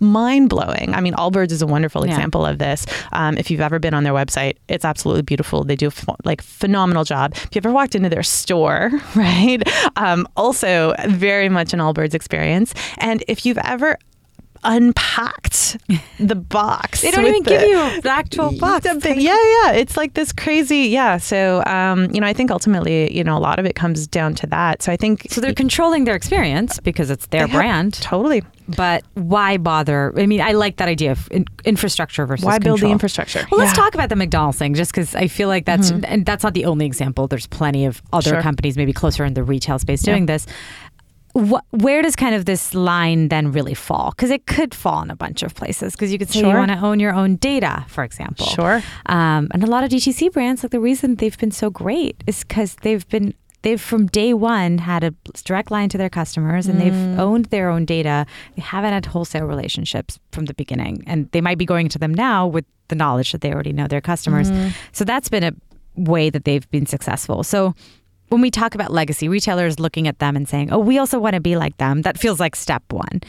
mind 0.01 0.49
blowing. 0.49 0.95
I 0.95 1.01
mean, 1.01 1.15
Allbirds 1.15 1.53
is 1.53 1.63
a 1.63 1.67
wonderful 1.67 2.05
Yeah. 2.07 2.13
example 2.15 2.45
of 2.45 2.59
this. 2.59 2.87
Um, 3.13 3.37
if 3.39 3.51
you've 3.51 3.61
ever 3.61 3.79
been 3.79 3.95
on 3.95 4.05
their 4.05 4.13
website, 4.13 4.55
it's 4.69 4.85
absolutely 4.85 5.23
beautiful. 5.23 5.65
They 5.65 5.77
do 5.77 5.89
a 5.89 5.91
ph- 5.91 6.17
like 6.25 6.43
phenomenal 6.43 7.05
job. 7.05 7.33
If 7.35 7.49
you've 7.55 7.65
ever 7.67 7.73
walked 7.75 7.95
into 7.95 8.09
their 8.09 8.23
store, 8.23 8.91
right? 9.15 9.63
Um, 9.97 10.27
also, 10.37 10.95
very 11.07 11.49
much 11.49 11.73
an 11.73 11.79
Allbirds 11.81 12.15
experience. 12.15 12.75
And 12.99 13.23
if 13.29 13.47
you've 13.47 13.59
ever 13.59 13.99
unpacked 14.65 15.77
the 16.19 16.35
box. 16.35 17.01
They 17.03 17.11
don't 17.11 17.27
even 17.27 17.43
the- 17.43 17.51
give 17.51 17.63
you 17.63 18.01
the 18.03 18.11
actual 18.11 18.57
box. 18.59 18.87
the 18.87 18.99
big- 19.03 19.21
yeah, 19.21 19.37
yeah. 19.65 19.73
It's 19.73 19.97
like 19.97 20.15
this 20.15 20.33
crazy. 20.33 20.89
Yeah. 20.89 21.19
So, 21.19 21.63
um, 21.67 22.09
you 22.13 22.21
know, 22.21 22.27
I 22.27 22.33
think 22.33 22.51
ultimately, 22.51 23.15
you 23.17 23.25
know, 23.25 23.37
a 23.37 23.41
lot 23.41 23.59
of 23.59 23.67
it 23.67 23.75
comes 23.75 24.07
down 24.07 24.35
to 24.37 24.47
that. 24.49 24.83
So 24.83 24.93
I 24.93 24.97
think. 24.97 25.27
So 25.31 25.41
they're 25.41 25.55
controlling 25.55 26.05
their 26.05 26.15
experience 26.17 26.79
because 26.81 27.11
it's 27.11 27.27
their 27.27 27.47
They 27.47 27.53
have- 27.53 27.59
brand. 27.59 27.95
Totally. 27.95 28.43
But 28.77 29.03
why 29.15 29.57
bother? 29.57 30.13
I 30.19 30.27
mean, 30.27 30.43
I 30.43 30.53
like 30.53 30.77
that 30.77 30.89
idea 30.89 31.13
of 31.13 31.27
in- 31.31 31.47
infrastructure 31.65 32.27
versus 32.27 32.45
Why 32.45 32.59
build 32.59 32.81
the 32.81 32.91
infrastructure? 32.91 33.47
Well, 33.51 33.59
let's 33.61 33.71
Yeah. 33.71 33.73
Mm-hmm. 33.73 33.83
talk 33.83 33.95
about 33.95 34.09
the 34.11 34.17
McDonald's 34.17 34.59
thing, 34.59 34.75
just 34.75 34.93
because 34.93 35.15
I 35.15 35.27
feel 35.27 35.49
like 35.49 35.65
that's 35.65 35.91
and 35.91 36.27
that's 36.27 36.45
not 36.45 36.53
the 36.53 36.67
only 36.67 36.85
example. 36.85 37.27
There's 37.29 37.47
plenty 37.47 37.87
of 37.87 38.03
other 38.13 38.31
Sure. 38.31 38.43
companies, 38.43 38.77
maybe 38.77 38.93
closer 38.93 39.25
in 39.25 39.33
the 39.33 39.43
retail 39.43 39.79
space, 39.79 40.07
Yeah. 40.07 40.13
doing 40.13 40.27
this. 40.27 40.47
What, 41.39 41.65
where 41.71 42.03
does 42.03 42.17
kind 42.17 42.35
of 42.35 42.47
this 42.47 42.75
line 42.75 43.29
then 43.29 43.53
really 43.53 43.75
fall? 43.75 44.11
Because 44.11 44.31
it 44.31 44.47
could 44.47 44.75
fall 44.75 45.03
in 45.03 45.11
a 45.11 45.15
bunch 45.17 45.45
of 45.45 45.55
places. 45.55 45.93
Because 45.93 46.11
you 46.13 46.19
could 46.19 46.29
say 46.29 46.41
you 46.41 46.47
want 46.47 46.73
to 46.73 46.79
own 46.79 46.99
your 46.99 47.15
own 47.15 47.37
data, 47.37 47.85
for 47.89 48.03
example. 48.03 48.47
Sure. 48.47 48.83
Um, 49.07 49.47
and 49.53 49.63
a 49.63 49.67
lot 49.67 49.85
of 49.85 49.91
DTC 49.91 50.33
brands, 50.33 50.65
like 50.65 50.73
the 50.73 50.81
reason 50.81 51.15
they've 51.15 51.39
been 51.39 51.53
so 51.53 51.71
great 51.71 52.25
is 52.27 52.43
because 52.43 52.75
they've 52.83 53.09
been 53.09 53.35
they've 53.63 53.81
from 53.81 54.07
day 54.07 54.35
one 54.35 54.79
had 54.79 55.03
a 55.05 55.13
direct 55.45 55.71
line 55.71 55.89
to 55.91 55.99
their 55.99 56.09
customers 56.11 56.67
and 56.67 56.81
Mm. 56.81 56.83
they've 56.83 57.19
owned 57.21 57.45
their 57.47 57.69
own 57.71 57.85
data. 57.85 58.27
They 58.57 58.63
haven't 58.63 58.93
had 58.93 59.07
wholesale 59.07 59.47
relationships 59.47 60.19
from 60.33 60.47
the 60.47 60.55
beginning, 60.55 61.03
and 61.07 61.31
they 61.33 61.41
might 61.41 61.59
be 61.59 61.67
going 61.67 61.89
to 61.91 61.99
them 61.99 62.15
now 62.15 62.47
with 62.47 62.65
the 62.89 62.95
knowledge 62.97 63.31
that 63.33 63.43
they 63.43 63.53
already 63.53 63.73
know 63.73 63.87
their 63.87 64.01
customers. 64.01 64.51
Mm-hmm. 64.51 64.71
So 64.93 65.05
that's 65.05 65.29
been 65.29 65.45
a 65.45 65.53
way 65.97 66.31
that 66.31 66.45
they've 66.45 66.69
been 66.71 66.87
successful. 66.87 67.45
So. 67.45 67.75
When 68.29 68.41
we 68.41 68.51
talk 68.51 68.75
about 68.75 68.93
legacy 68.93 69.29
retailers 69.29 69.79
looking 69.81 70.07
at 70.09 70.19
them 70.19 70.37
and 70.37 70.49
saying, 70.49 70.71
"Oh, 70.73 70.79
we 70.79 70.99
also 70.99 71.19
want 71.19 71.35
to 71.35 71.41
be 71.41 71.57
like 71.57 71.77
them," 71.79 72.03
that 72.03 72.19
feels 72.19 72.39
like 72.41 72.55
step 72.57 72.83
one. 72.93 73.21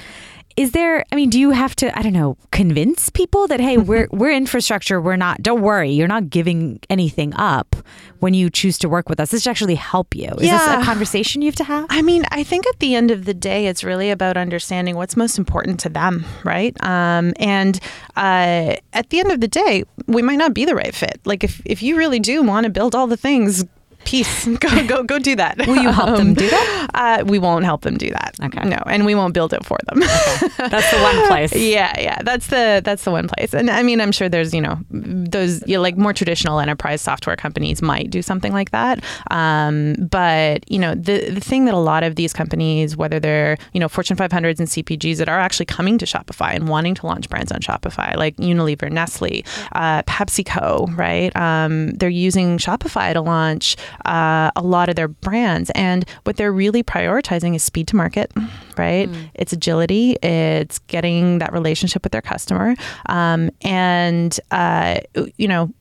Is 0.58 0.72
there? 0.72 1.06
I 1.10 1.16
mean, 1.16 1.30
do 1.30 1.40
you 1.40 1.52
have 1.52 1.74
to? 1.78 1.98
I 1.98 2.02
don't 2.02 2.12
know. 2.12 2.36
Convince 2.52 3.10
people 3.10 3.48
that 3.48 3.62
hey, 3.62 3.78
we're 3.78 4.08
we're 4.12 4.32
infrastructure. 4.32 5.00
We're 5.00 5.16
not. 5.16 5.42
Don't 5.42 5.62
worry. 5.62 5.90
You're 5.92 6.08
not 6.10 6.30
giving 6.30 6.80
anything 6.90 7.34
up 7.36 7.78
when 8.20 8.34
you 8.34 8.50
choose 8.50 8.78
to 8.80 8.90
work 8.90 9.08
with 9.08 9.22
us. 9.22 9.32
This 9.32 9.44
should 9.44 9.52
actually 9.52 9.76
help 9.76 10.14
you. 10.16 10.28
Is 10.32 10.40
this 10.42 10.50
Yeah. 10.50 10.82
a 10.82 10.84
conversation 10.84 11.42
you 11.42 11.46
have 11.48 11.56
to 11.58 11.64
have? 11.64 11.86
I 11.90 12.02
mean, 12.02 12.26
I 12.32 12.44
think 12.44 12.68
at 12.68 12.80
the 12.80 12.94
end 12.96 13.10
of 13.10 13.24
the 13.24 13.34
day, 13.34 13.68
it's 13.68 13.86
really 13.86 14.10
about 14.10 14.36
understanding 14.36 14.98
what's 14.98 15.16
most 15.16 15.38
important 15.38 15.80
to 15.82 15.90
them, 15.90 16.26
right? 16.44 16.76
Um, 16.84 17.32
and 17.40 17.80
uh, 18.18 18.76
at 18.92 19.10
the 19.12 19.20
end 19.20 19.32
of 19.32 19.40
the 19.40 19.48
day, 19.48 19.86
we 20.08 20.22
might 20.22 20.40
not 20.40 20.54
be 20.54 20.66
the 20.66 20.76
right 20.76 20.94
fit. 20.94 21.22
Like 21.24 21.46
if, 21.46 21.62
if 21.64 21.82
you 21.82 21.96
really 21.96 22.20
do 22.20 22.44
want 22.44 22.66
to 22.66 22.70
build 22.70 22.96
all 22.96 23.08
the 23.08 23.16
things, 23.18 23.64
peace, 24.06 24.46
go 24.60 24.88
go 24.88 25.04
go 25.04 25.20
do 25.20 25.36
that. 25.36 25.58
Will 25.68 25.78
you 25.78 25.90
help 25.92 26.18
them 26.18 26.34
do 26.34 26.50
that? 26.50 26.76
Uh, 27.00 27.24
we 27.26 27.40
won't 27.40 27.64
help 27.64 27.82
them 27.82 27.98
do 27.98 28.10
that. 28.10 28.36
Okay. 28.44 28.68
No, 28.68 28.78
and 28.88 29.06
we 29.06 29.16
won't 29.16 29.34
build 29.34 29.54
it 29.54 29.64
for 29.66 29.78
them. 29.88 30.00
That's 30.00 30.92
the 30.92 31.00
one 31.02 31.28
place. 31.28 31.56
Yeah, 31.56 31.98
yeah, 31.98 32.22
that's 32.24 32.48
the 32.48 32.82
that's 32.84 33.06
the 33.06 33.12
one 33.12 33.28
place. 33.30 33.54
And 33.54 33.70
I 33.70 33.84
mean, 33.84 34.02
I'm 34.02 34.12
sure 34.12 34.28
there's 34.28 34.54
you 34.54 34.60
know 34.60 34.80
those 34.90 35.66
you 35.66 35.76
know, 35.76 35.82
like 35.82 35.98
more 35.98 36.14
traditional 36.14 36.60
enterprise 36.60 37.02
software 37.02 37.36
companies 37.38 37.82
might 37.82 38.10
do 38.10 38.22
something 38.22 38.52
like 38.52 38.72
that. 38.72 39.02
Um, 39.32 39.94
but 39.94 40.70
you 40.70 40.80
know 40.80 40.94
the 40.96 41.30
the 41.30 41.40
thing 41.40 41.66
that 41.66 41.74
a 41.74 41.78
lot 41.78 42.04
of 42.04 42.16
these 42.16 42.34
companies, 42.34 42.98
whether 42.98 43.20
they're 43.20 43.58
you 43.72 43.80
know 43.80 43.88
Fortune 43.88 44.18
500s 44.18 44.60
and 44.60 44.68
CPGs 44.68 45.18
that 45.18 45.30
are 45.30 45.40
actually 45.40 45.68
coming 45.68 45.98
to 46.00 46.06
Shopify 46.06 46.54
and 46.54 46.68
wanting 46.68 46.96
to 46.96 47.06
launch 47.06 47.30
brands 47.30 47.52
on 47.52 47.60
Shopify, 47.62 48.16
like 48.18 48.36
Unilever, 48.38 48.92
Nestle, 48.92 49.44
uh, 49.74 50.02
PepsiCo, 50.04 50.98
right? 50.98 51.34
Um, 51.38 51.92
they're 51.92 52.10
using 52.10 52.58
Shopify 52.58 53.14
to 53.14 53.22
launch 53.22 53.78
uh, 54.06 54.52
a 54.56 54.62
lot 54.62 54.90
of 54.90 54.96
their 54.96 55.08
brands, 55.08 55.72
and 55.76 56.06
what 56.24 56.38
they're 56.38 56.52
really 56.52 56.84
prioritizing 56.84 57.56
is 57.56 57.64
speed 57.64 57.88
to 57.88 57.96
market, 57.96 58.32
right? 58.78 59.10
It's 59.36 59.54
agility, 59.54 60.14
it's 60.24 60.80
getting 60.80 61.40
that 61.40 61.54
relationship 61.54 62.04
with 62.04 62.12
their 62.12 62.22
customer, 62.22 62.76
um, 63.08 63.50
and 63.62 64.40
uh, 64.52 65.00
you 65.38 65.48
know, 65.48 65.74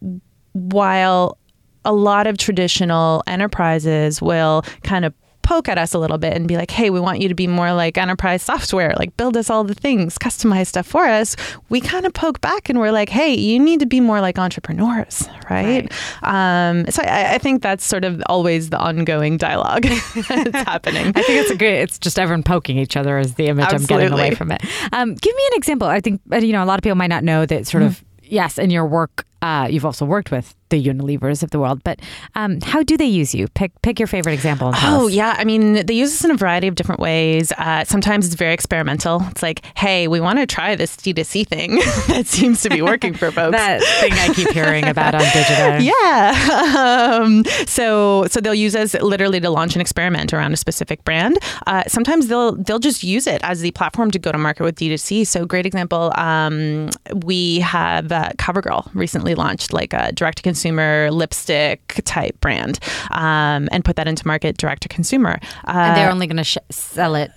while 0.52 1.38
a 1.84 1.92
lot 1.92 2.26
of 2.26 2.36
traditional 2.36 3.22
enterprises 3.26 4.20
will 4.20 4.62
kind 4.82 5.04
of 5.04 5.14
poke 5.48 5.66
at 5.66 5.78
us 5.78 5.94
a 5.94 5.98
little 5.98 6.18
bit 6.18 6.34
and 6.34 6.46
be 6.46 6.58
like, 6.58 6.70
hey, 6.70 6.90
we 6.90 7.00
want 7.00 7.20
you 7.20 7.28
to 7.28 7.34
be 7.34 7.46
more 7.46 7.72
like 7.72 7.96
enterprise 7.96 8.42
software, 8.42 8.94
like 8.98 9.16
build 9.16 9.34
us 9.34 9.48
all 9.48 9.64
the 9.64 9.74
things, 9.74 10.18
customize 10.18 10.66
stuff 10.66 10.86
for 10.86 11.06
us. 11.06 11.36
We 11.70 11.80
kind 11.80 12.04
of 12.04 12.12
poke 12.12 12.42
back 12.42 12.68
and 12.68 12.78
we're 12.78 12.92
like, 12.92 13.08
hey, 13.08 13.32
you 13.34 13.58
need 13.58 13.80
to 13.80 13.86
be 13.86 13.98
more 13.98 14.20
like 14.20 14.38
entrepreneurs, 14.38 15.26
right? 15.48 15.90
Um, 16.22 16.84
so 16.90 17.02
I, 17.02 17.36
I 17.36 17.38
think 17.38 17.62
that's 17.62 17.86
sort 17.86 18.04
of 18.04 18.22
always 18.26 18.68
the 18.68 18.78
ongoing 18.78 19.38
dialogue 19.38 19.84
that's 20.28 20.68
happening. 20.68 21.06
I 21.16 21.22
think 21.22 21.40
it's 21.40 21.50
a 21.50 21.56
great. 21.56 21.80
It's 21.80 21.98
just 21.98 22.18
everyone 22.18 22.42
poking 22.42 22.76
each 22.76 22.94
other 22.94 23.18
is 23.18 23.36
the 23.36 23.46
image 23.46 23.72
I'm 23.72 23.86
getting 23.86 24.12
away 24.12 24.34
from 24.34 24.52
it. 24.52 24.62
Um, 24.92 25.14
give 25.14 25.34
me 25.34 25.42
an 25.46 25.56
example. 25.56 25.88
I 25.88 26.00
think 26.00 26.20
uh, 26.30 26.36
you 26.36 26.52
know 26.52 26.62
a 26.62 26.66
lot 26.66 26.78
of 26.78 26.82
people 26.82 26.96
might 26.96 27.06
not 27.06 27.24
know 27.24 27.46
that 27.46 27.66
sort 27.66 27.84
of 27.84 28.04
yes, 28.22 28.58
in 28.58 28.70
your 28.70 28.86
work, 28.86 29.26
uh, 29.42 29.68
you've 29.70 29.84
also 29.84 30.04
worked 30.04 30.30
with 30.30 30.54
the 30.70 30.84
Unilevers 30.84 31.42
of 31.42 31.50
the 31.50 31.58
world. 31.58 31.82
But 31.82 31.98
um, 32.34 32.60
how 32.60 32.82
do 32.82 32.96
they 32.98 33.06
use 33.06 33.34
you? 33.34 33.48
Pick 33.54 33.72
pick 33.80 33.98
your 33.98 34.06
favorite 34.06 34.34
example. 34.34 34.68
And 34.68 34.76
Oh 34.82 35.06
us. 35.06 35.12
yeah, 35.12 35.34
I 35.38 35.44
mean 35.44 35.86
they 35.86 35.94
use 35.94 36.12
us 36.12 36.24
in 36.24 36.30
a 36.30 36.36
variety 36.36 36.68
of 36.68 36.74
different 36.74 37.00
ways. 37.00 37.52
Uh, 37.52 37.84
sometimes 37.84 38.26
it's 38.26 38.34
very 38.34 38.52
experimental. 38.52 39.22
It's 39.30 39.42
like, 39.42 39.64
hey, 39.78 40.08
we 40.08 40.20
want 40.20 40.38
to 40.40 40.46
try 40.46 40.74
this 40.74 40.94
D2C 40.96 41.46
thing 41.48 41.76
that 42.08 42.26
seems 42.26 42.60
to 42.62 42.68
be 42.68 42.82
working 42.82 43.14
for 43.14 43.30
folks. 43.38 43.56
that 43.56 43.80
thing 44.00 44.12
I 44.12 44.34
keep 44.34 44.50
hearing 44.50 44.84
about 44.86 45.14
on 45.14 45.22
digital. 45.32 45.78
Yeah. 45.88 47.18
Um, 47.22 47.44
so 47.66 48.26
so 48.28 48.40
they'll 48.40 48.54
use 48.54 48.76
us 48.76 48.94
literally 48.94 49.40
to 49.40 49.50
launch 49.50 49.74
an 49.74 49.80
experiment 49.80 50.32
around 50.34 50.52
a 50.52 50.56
specific 50.56 51.02
brand. 51.04 51.38
Uh, 51.66 51.84
sometimes 51.86 52.26
they'll 52.28 52.52
they'll 52.56 52.78
just 52.78 53.02
use 53.02 53.26
it 53.26 53.40
as 53.42 53.60
the 53.60 53.70
platform 53.70 54.10
to 54.10 54.18
go 54.18 54.32
to 54.32 54.38
market 54.38 54.64
with 54.64 54.76
D2C. 54.76 55.26
So 55.26 55.46
great 55.46 55.64
example. 55.66 56.12
Um, 56.16 56.90
we 57.24 57.60
have 57.60 58.12
uh, 58.12 58.30
CoverGirl 58.38 58.90
recently 58.94 59.27
launched 59.34 59.72
like 59.72 59.92
a 59.92 60.12
direct 60.12 60.38
to 60.38 60.42
consumer 60.42 61.10
lipstick 61.10 62.00
type 62.04 62.38
brand 62.40 62.78
um, 63.10 63.68
and 63.72 63.84
put 63.84 63.96
that 63.96 64.08
into 64.08 64.26
market 64.26 64.56
direct 64.56 64.82
to 64.82 64.88
consumer. 64.88 65.38
Uh, 65.66 65.70
and 65.72 65.96
they're 65.96 66.10
only 66.10 66.26
going 66.26 66.36
to 66.36 66.44
sh- 66.44 66.58
sell 66.70 67.14
it 67.14 67.30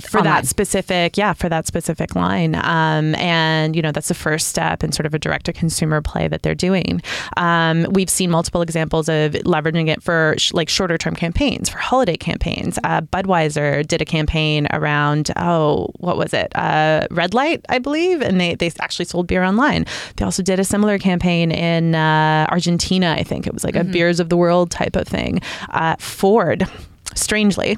for 0.00 0.18
online. 0.18 0.24
that 0.24 0.46
specific 0.46 1.16
yeah 1.16 1.32
for 1.32 1.48
that 1.48 1.66
specific 1.66 2.14
line. 2.14 2.54
Um, 2.56 3.14
and 3.14 3.74
you 3.76 3.82
know 3.82 3.92
that's 3.92 4.08
the 4.08 4.14
first 4.14 4.48
step 4.48 4.82
in 4.84 4.92
sort 4.92 5.06
of 5.06 5.14
a 5.14 5.18
direct 5.18 5.46
to 5.46 5.52
consumer 5.52 6.02
play 6.02 6.28
that 6.28 6.42
they're 6.42 6.54
doing. 6.54 7.00
Um, 7.36 7.86
we've 7.90 8.10
seen 8.10 8.30
multiple 8.30 8.60
examples 8.60 9.08
of 9.08 9.32
leveraging 9.32 9.88
it 9.88 10.02
for 10.02 10.34
sh- 10.36 10.52
like 10.52 10.68
shorter 10.68 10.98
term 10.98 11.14
campaigns 11.14 11.68
for 11.68 11.78
holiday 11.78 12.16
campaigns. 12.16 12.78
Uh, 12.84 13.00
budweiser 13.00 13.86
did 13.86 14.02
a 14.02 14.04
campaign 14.04 14.66
around 14.72 15.30
oh 15.36 15.88
what 15.98 16.16
was 16.18 16.34
it? 16.34 16.54
Uh, 16.56 17.06
red 17.10 17.32
light 17.34 17.64
i 17.68 17.78
believe 17.78 18.20
and 18.20 18.40
they, 18.40 18.54
they 18.56 18.70
actually 18.80 19.04
sold 19.04 19.26
beer 19.26 19.42
online. 19.44 19.84
They 20.16 20.24
also 20.24 20.42
did 20.42 20.58
a 20.60 20.64
similar 20.64 20.98
campaign 20.98 21.50
in 21.52 21.94
uh, 21.94 22.46
argentina 22.50 23.14
i 23.18 23.22
think. 23.22 23.46
It 23.46 23.54
was 23.54 23.64
like 23.64 23.74
Mm-hmm. 23.74 23.90
a 23.90 23.92
beers 23.92 24.18
of 24.18 24.28
the 24.28 24.36
world 24.36 24.70
type 24.70 24.96
of 24.96 25.06
thing. 25.06 25.40
Uh, 25.70 25.94
ford 25.98 26.66
strangely 27.18 27.76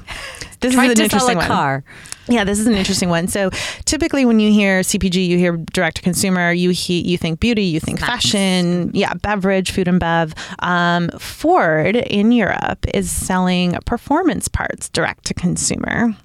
this 0.61 0.75
Tried 0.75 0.91
is 0.91 0.99
an 0.99 1.03
interesting 1.05 1.35
a 1.35 1.39
one. 1.39 1.47
car. 1.47 1.83
Yeah, 2.27 2.43
this 2.43 2.59
is 2.59 2.67
an 2.67 2.75
interesting 2.75 3.09
one. 3.09 3.27
So 3.27 3.49
typically, 3.85 4.25
when 4.25 4.39
you 4.39 4.51
hear 4.51 4.81
CPG, 4.81 5.27
you 5.27 5.37
hear 5.37 5.57
direct 5.73 5.97
to 5.97 6.01
consumer. 6.03 6.51
You 6.51 6.69
he, 6.69 7.01
you 7.01 7.17
think 7.17 7.39
beauty, 7.39 7.63
you 7.63 7.79
think 7.79 7.97
Snacks. 7.97 8.11
fashion, 8.13 8.91
yeah, 8.93 9.13
beverage, 9.15 9.71
food 9.71 9.87
and 9.87 9.99
bev. 9.99 10.33
Um, 10.59 11.09
Ford 11.17 11.95
in 11.95 12.31
Europe 12.31 12.85
is 12.93 13.09
selling 13.11 13.75
performance 13.85 14.47
parts 14.47 14.87
direct 14.89 15.25
to 15.25 15.33
consumer. 15.33 16.15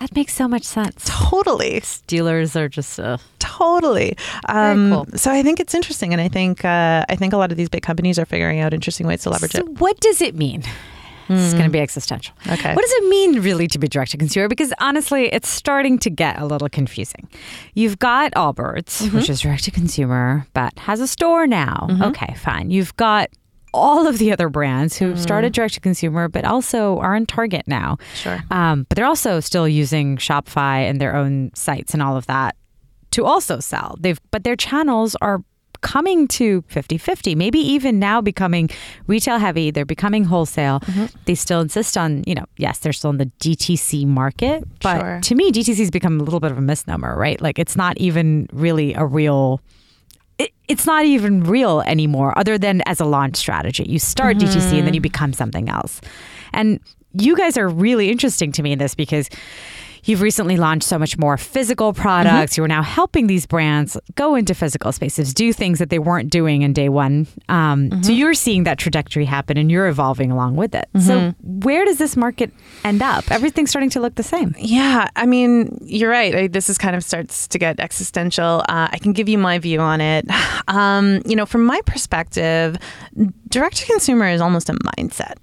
That 0.00 0.14
makes 0.14 0.34
so 0.34 0.46
much 0.46 0.62
sense. 0.64 1.04
Totally, 1.06 1.82
Dealers 2.06 2.54
are 2.54 2.68
just 2.68 3.00
uh, 3.00 3.16
totally. 3.38 4.16
Um, 4.48 4.90
cool. 4.92 5.06
So 5.16 5.32
I 5.32 5.42
think 5.42 5.60
it's 5.60 5.74
interesting, 5.74 6.12
and 6.12 6.20
I 6.20 6.28
think 6.28 6.64
uh, 6.64 7.06
I 7.08 7.16
think 7.16 7.32
a 7.32 7.36
lot 7.38 7.50
of 7.50 7.56
these 7.56 7.70
big 7.70 7.82
companies 7.82 8.18
are 8.18 8.26
figuring 8.26 8.60
out 8.60 8.74
interesting 8.74 9.06
ways 9.06 9.22
to 9.22 9.30
leverage 9.30 9.52
so 9.52 9.60
it. 9.60 9.80
what 9.80 9.98
does 9.98 10.20
it 10.20 10.34
mean? 10.36 10.62
This 11.28 11.46
is 11.46 11.52
going 11.52 11.64
to 11.64 11.68
hmm. 11.68 11.72
be 11.72 11.80
existential. 11.80 12.34
Okay. 12.46 12.74
What 12.74 12.82
does 12.82 12.92
it 12.92 13.08
mean 13.08 13.40
really 13.40 13.66
to 13.68 13.78
be 13.78 13.88
direct 13.88 14.12
to 14.12 14.16
consumer? 14.16 14.48
Because 14.48 14.72
honestly, 14.80 15.32
it's 15.32 15.48
starting 15.48 15.98
to 15.98 16.10
get 16.10 16.40
a 16.40 16.46
little 16.46 16.68
confusing. 16.68 17.28
You've 17.74 17.98
got 17.98 18.32
Allbirds, 18.32 19.02
which 19.12 19.24
mm-hmm. 19.24 19.32
is 19.32 19.40
direct 19.40 19.64
to 19.64 19.70
consumer, 19.70 20.46
but 20.54 20.78
has 20.78 21.00
a 21.00 21.06
store 21.06 21.46
now. 21.46 21.86
Mm-hmm. 21.90 22.02
Okay, 22.04 22.34
fine. 22.34 22.70
You've 22.70 22.96
got 22.96 23.28
all 23.74 24.06
of 24.06 24.18
the 24.18 24.32
other 24.32 24.48
brands 24.48 24.96
who've 24.96 25.14
mm-hmm. 25.14 25.22
started 25.22 25.52
direct 25.52 25.74
to 25.74 25.80
consumer, 25.80 26.28
but 26.28 26.44
also 26.44 26.98
are 26.98 27.14
in 27.14 27.26
Target 27.26 27.64
now. 27.66 27.98
Sure. 28.14 28.42
Um, 28.50 28.86
but 28.88 28.96
they're 28.96 29.06
also 29.06 29.40
still 29.40 29.68
using 29.68 30.16
Shopify 30.16 30.88
and 30.88 31.00
their 31.00 31.14
own 31.14 31.50
sites 31.54 31.92
and 31.92 32.02
all 32.02 32.16
of 32.16 32.26
that 32.26 32.56
to 33.12 33.24
also 33.24 33.60
sell. 33.60 33.96
They've 34.00 34.18
but 34.30 34.44
their 34.44 34.56
channels 34.56 35.16
are 35.20 35.42
coming 35.80 36.26
to 36.28 36.62
50-50 36.62 37.36
maybe 37.36 37.58
even 37.58 37.98
now 37.98 38.20
becoming 38.20 38.68
retail 39.06 39.38
heavy 39.38 39.70
they're 39.70 39.84
becoming 39.84 40.24
wholesale. 40.24 40.80
Mm-hmm. 40.80 41.06
They 41.24 41.34
still 41.34 41.60
insist 41.60 41.96
on 41.96 42.24
you 42.26 42.34
know 42.34 42.46
yes 42.56 42.78
they're 42.78 42.92
still 42.92 43.10
in 43.10 43.18
the 43.18 43.30
dtc 43.40 44.06
market 44.06 44.64
but 44.80 45.00
Sure. 45.00 45.20
to 45.22 45.34
me 45.34 45.52
dtc 45.52 45.78
has 45.78 45.90
become 45.90 46.20
a 46.20 46.22
little 46.22 46.40
bit 46.40 46.50
of 46.50 46.58
a 46.58 46.62
misnomer 46.62 47.16
right? 47.16 47.40
Like 47.40 47.58
it's 47.58 47.76
not 47.76 47.96
even 47.98 48.48
really 48.52 48.94
a 48.94 49.04
real 49.04 49.60
it's 50.68 50.86
not 50.86 51.04
even 51.04 51.42
real 51.42 51.80
anymore 51.82 52.36
other 52.38 52.58
than 52.58 52.82
as 52.86 53.00
a 53.00 53.04
launch 53.04 53.36
strategy. 53.36 53.84
You 53.88 53.98
start 53.98 54.36
dtc 54.38 54.72
and 54.72 54.86
then 54.86 54.94
you 54.94 55.00
mm-hmm. 55.00 55.02
become 55.02 55.32
something 55.32 55.68
else. 55.68 56.00
And 56.52 56.80
you 57.12 57.36
guys 57.36 57.56
are 57.56 57.68
really 57.68 58.10
interesting 58.10 58.52
to 58.52 58.62
me 58.62 58.72
in 58.72 58.78
this 58.78 58.94
because 58.94 59.28
you've 60.04 60.20
recently 60.20 60.56
launched 60.56 60.86
so 60.86 60.98
much 60.98 61.18
more 61.18 61.36
physical 61.36 61.92
products. 61.92 62.52
Mm-hmm. 62.52 62.60
You're 62.60 62.68
now 62.68 62.82
helping 62.82 63.26
these 63.26 63.46
brands 63.46 63.96
go 64.14 64.34
into 64.34 64.54
physical 64.54 64.92
spaces, 64.92 65.34
do 65.34 65.52
things 65.52 65.78
that 65.78 65.90
they 65.90 65.98
weren't 65.98 66.30
doing 66.30 66.62
in 66.62 66.72
day 66.72 66.88
one. 66.88 67.26
Um, 67.48 67.90
mm-hmm. 67.90 68.02
So 68.02 68.12
you're 68.12 68.34
seeing 68.34 68.64
that 68.64 68.78
trajectory 68.78 69.24
happen 69.24 69.56
and 69.56 69.70
you're 69.70 69.88
evolving 69.88 70.30
along 70.30 70.56
with 70.56 70.74
it. 70.74 70.88
Mm-hmm. 70.94 71.06
So 71.06 71.34
where 71.42 71.84
does 71.84 71.98
this 71.98 72.16
market 72.16 72.52
end 72.84 73.02
up? 73.02 73.30
Everything's 73.30 73.70
starting 73.70 73.90
to 73.90 74.00
look 74.00 74.14
the 74.14 74.22
same. 74.22 74.54
Yeah, 74.58 75.08
I 75.16 75.26
mean, 75.26 75.78
you're 75.82 76.10
right. 76.10 76.52
This 76.52 76.68
is 76.68 76.78
kind 76.78 76.96
of 76.96 77.04
starts 77.04 77.48
to 77.48 77.58
get 77.58 77.80
existential. 77.80 78.64
Uh, 78.68 78.88
I 78.90 78.98
can 78.98 79.12
give 79.12 79.28
you 79.28 79.38
my 79.38 79.58
view 79.58 79.80
on 79.80 80.00
it. 80.00 80.26
Um, 80.68 81.22
you 81.24 81.34
know, 81.34 81.46
from 81.46 81.64
my 81.64 81.80
perspective, 81.86 82.76
direct 83.48 83.76
to 83.76 83.86
consumer 83.86 84.28
is 84.28 84.40
almost 84.40 84.68
a 84.68 84.74
mindset, 84.74 85.36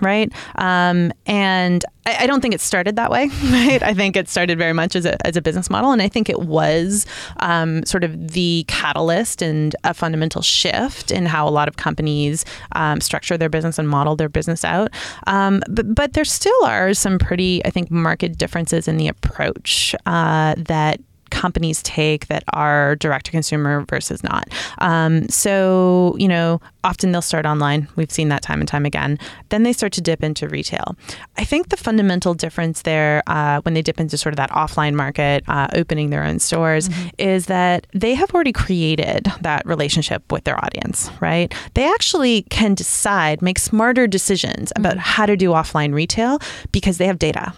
right? 0.00 0.32
Um, 0.54 1.12
and 1.26 1.84
I, 2.08 2.24
I, 2.24 2.26
don't 2.26 2.40
think 2.40 2.54
it 2.54 2.60
started 2.60 2.96
that 2.96 3.10
way, 3.10 3.28
right? 3.44 3.82
I 3.82 3.92
think 3.92 4.16
it 4.16 4.28
started 4.28 4.56
very 4.58 4.72
much 4.72 4.96
as 4.96 5.04
a, 5.04 5.26
as 5.26 5.36
a 5.36 5.42
business 5.42 5.68
model. 5.68 5.92
And 5.92 6.00
I 6.00 6.08
think 6.08 6.28
it 6.28 6.40
was 6.40 7.06
um, 7.40 7.84
sort 7.84 8.04
of 8.04 8.32
the 8.32 8.64
catalyst 8.66 9.42
and 9.42 9.76
a 9.84 9.92
fundamental 9.92 10.40
shift 10.40 11.10
in 11.10 11.26
how 11.26 11.46
a 11.46 11.50
lot 11.50 11.68
of 11.68 11.76
companies 11.76 12.44
um, 12.72 13.00
structure 13.00 13.36
their 13.36 13.50
business 13.50 13.78
and 13.78 13.88
model 13.88 14.16
their 14.16 14.28
business 14.28 14.64
out. 14.64 14.90
Um, 15.26 15.62
but, 15.68 15.94
but 15.94 16.12
there 16.14 16.24
still 16.24 16.64
are 16.64 16.94
some 16.94 17.18
pretty, 17.18 17.64
I 17.64 17.70
think, 17.70 17.90
market 17.90 18.38
differences 18.38 18.88
in 18.88 18.96
the 18.96 19.08
approach 19.08 19.94
uh, 20.06 20.54
that 20.56 21.00
companies 21.38 21.80
take 21.84 22.26
that 22.26 22.42
are 22.52 22.96
direct 22.96 23.26
to 23.26 23.30
consumer 23.30 23.84
versus 23.88 24.24
not. 24.24 24.48
Um, 24.78 25.28
so, 25.28 26.16
you 26.18 26.26
know, 26.26 26.60
often 26.82 27.12
they'll 27.12 27.22
start 27.22 27.46
online. 27.46 27.86
We've 27.94 28.10
seen 28.10 28.28
that 28.30 28.42
time 28.42 28.58
and 28.58 28.66
time 28.66 28.84
again. 28.84 29.20
Then 29.50 29.62
they 29.62 29.72
start 29.72 29.92
to 29.92 30.00
dip 30.00 30.24
into 30.24 30.48
retail. 30.48 30.96
I 31.36 31.44
think 31.44 31.68
the 31.68 31.76
fundamental 31.76 32.34
difference 32.34 32.82
there 32.82 33.22
uh, 33.28 33.60
when 33.60 33.74
they 33.74 33.82
dip 33.82 34.00
into 34.00 34.18
sort 34.18 34.32
of 34.32 34.36
that 34.38 34.50
offline 34.50 34.94
market, 34.94 35.44
uh, 35.46 35.68
opening 35.74 36.10
their 36.10 36.24
own 36.24 36.40
stores, 36.40 36.88
mm-hmm. 36.88 37.08
is 37.18 37.46
that 37.46 37.86
they 37.92 38.14
have 38.14 38.34
already 38.34 38.52
created 38.52 39.28
that 39.40 39.64
relationship 39.64 40.32
with 40.32 40.42
their 40.42 40.58
audience, 40.64 41.08
right? 41.20 41.54
They 41.74 41.88
actually 41.88 42.42
can 42.50 42.74
decide, 42.74 43.42
make 43.42 43.60
smarter 43.60 44.08
decisions 44.08 44.72
about 44.74 44.94
mm-hmm. 44.94 45.00
how 45.00 45.26
to 45.26 45.36
do 45.36 45.50
offline 45.50 45.94
retail 45.94 46.40
because 46.72 46.98
they 46.98 47.06
have 47.06 47.20
data 47.20 47.54